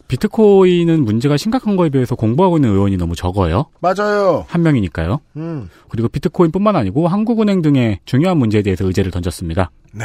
[0.08, 3.66] 비트코인은 문제가 심각한 거에 비해서 공부하고 있는 의원이 너무 적어요.
[3.80, 4.44] 맞아요.
[4.48, 5.20] 한 명이니까요.
[5.36, 5.68] 음.
[5.88, 9.70] 그리고 비트코인뿐만 아니고 한국은행 등의 중요한 문제에 대해서 의제를 던졌습니다.
[9.92, 10.04] 네.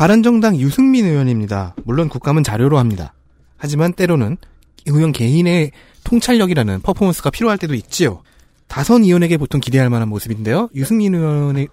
[0.00, 1.74] 바른정당 유승민 의원입니다.
[1.84, 3.12] 물론 국감은 자료로 합니다.
[3.58, 4.38] 하지만 때로는
[4.86, 5.72] 의원 개인의
[6.04, 8.22] 통찰력이라는 퍼포먼스가 필요할 때도 있지요.
[8.66, 10.70] 다선 의원에게 보통 기대할 만한 모습인데요.
[10.74, 11.68] 유승민 의원의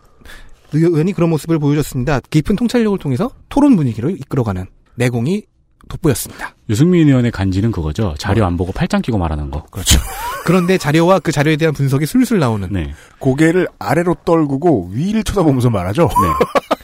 [0.74, 2.20] 의원이 그런 모습을 보여줬습니다.
[2.30, 4.66] 깊은 통찰력을 통해서 토론 분위기를 이끌어가는
[4.96, 5.44] 내공이
[5.88, 6.54] 돋보였습니다.
[6.70, 8.14] 유승민 의원의 간지는 그거죠.
[8.18, 9.64] 자료 안 보고 팔짱 끼고 말하는 거.
[9.72, 10.02] 그렇죠.
[10.44, 12.94] 그런데 자료와 그 자료에 대한 분석이 술술 나오는 네.
[13.20, 16.10] 고개를 아래로 떨구고 위를 쳐다보면서 말하죠.
[16.10, 16.68] 네.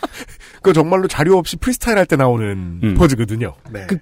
[0.63, 2.95] 그 정말로 자료 없이 프리스타일 할 때 나오는 음.
[2.95, 3.53] 포즈거든요.
[3.71, 3.85] 네.
[3.87, 3.97] 그-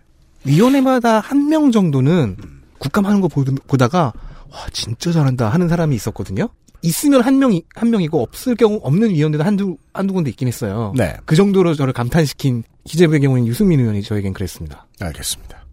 [0.45, 2.37] 위원회마다 한 명 정도는
[2.79, 4.13] 국감하는 거 보- 보다가
[4.51, 6.49] 와 진짜 잘한다 하는 사람이 있었거든요.
[6.81, 10.93] 있으면 한 명이 한 명이고 없을 경우 없는 위원회도 한두 한두 군데 있긴 했어요.
[10.97, 11.15] 네.
[11.25, 14.87] 그 정도로 저를 감탄시킨 기재부의 경우는 유승민 의원이 저에겐 그랬습니다.
[14.99, 15.63] 알겠습니다.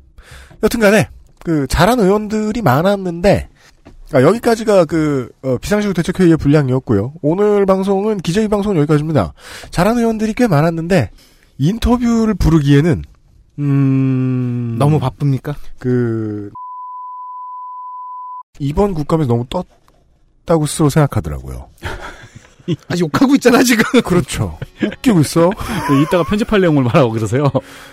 [0.63, 1.09] 여튼간에
[1.45, 3.49] 그 잘한 의원들이 많았는데
[4.13, 7.15] 아, 여기까지가 그 어, 비상시국 대책회의의 분량이었고요.
[7.21, 9.35] 오늘 방송은 기재위 방송은 여기까지입니다.
[9.71, 11.11] 잘한 의원들이 꽤 많았는데
[11.59, 13.03] 인터뷰를 부르기에는
[13.59, 15.57] 음 너무 바쁩니까?
[15.79, 16.51] 그
[18.61, 21.69] 이번 국감에서 너무 떴다고 스스로 생각하더라고요.
[22.89, 23.85] 아 욕하고 있잖아 지금.
[24.03, 24.59] 그렇죠.
[24.83, 25.51] 웃기고 있어.
[25.91, 27.51] 네, 이따가 편집할 내용을 말하고 그러세요.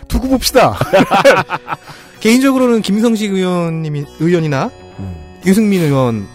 [0.07, 0.78] 두고 봅시다.
[2.22, 4.84] 개인적으로는 김성식 의원님이 의원이나 음.
[5.46, 6.28] 유승민 의원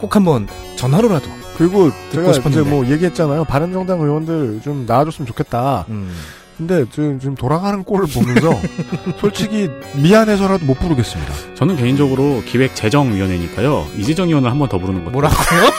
[0.00, 1.28] 꼭 한번 전화로라도.
[1.56, 2.68] 그리고 제가 이제 싶었는데.
[2.70, 3.44] 뭐 얘기했잖아요.
[3.44, 5.86] 바른정당 의원들 좀 나와줬으면 좋겠다.
[5.88, 6.12] 음.
[6.58, 8.50] 근데 지금, 지금 돌아가는 꼴을 보면서
[9.20, 11.32] 솔직히 미안해서라도 못 부르겠습니다.
[11.56, 13.86] 저는 개인적으로 기획재정위원회니까요.
[13.96, 15.12] 이재정 의원을 한 번 더 부르는 것도.
[15.12, 15.70] 뭐라고요?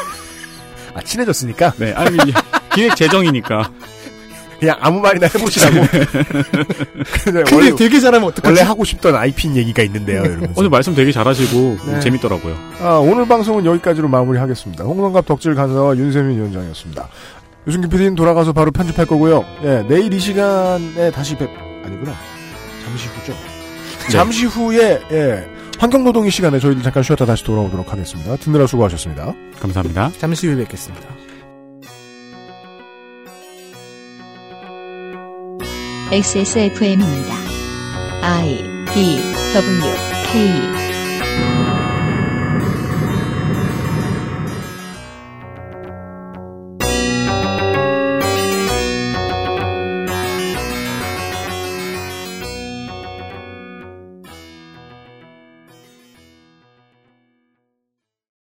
[0.96, 2.18] 아 친해졌으니까 네, 아니
[2.74, 3.70] 기획재정이니까.
[4.60, 5.76] 그냥 아무 말이나 해보시라고.
[7.24, 8.48] 근데 근데 원래, 되게 잘하면 어떡하지?
[8.48, 10.24] 원래 하고 싶던 아이핀 얘기가 있는데요.
[10.24, 10.54] 이러면서.
[10.56, 12.00] 오늘 말씀 되게 잘하시고 네.
[12.00, 12.56] 재밌더라고요.
[12.82, 14.84] 아, 오늘 방송은 여기까지로 마무리하겠습니다.
[14.84, 17.08] 홍성갑 덕질 간사와 윤세민 위원장이었습니다.
[17.68, 19.44] 유승규 PD는 돌아가서 바로 편집할 거고요.
[19.64, 21.50] 예, 내일 이 시간에 다시 뵙,
[21.84, 22.14] 아니구나.
[22.86, 23.34] 잠시 후죠.
[23.34, 24.10] 네.
[24.12, 25.46] 잠시 후에, 예,
[25.80, 28.36] 환경노동의 시간에 저희들 잠깐 쉬었다 다시 돌아오도록 하겠습니다.
[28.38, 29.34] 듣느라 수고하셨습니다.
[29.60, 30.12] 감사합니다.
[30.20, 31.08] 잠시 후에 뵙겠습니다.
[36.12, 37.36] XSFM입니다.
[38.22, 39.18] I D
[39.54, 39.94] W
[40.32, 40.85] K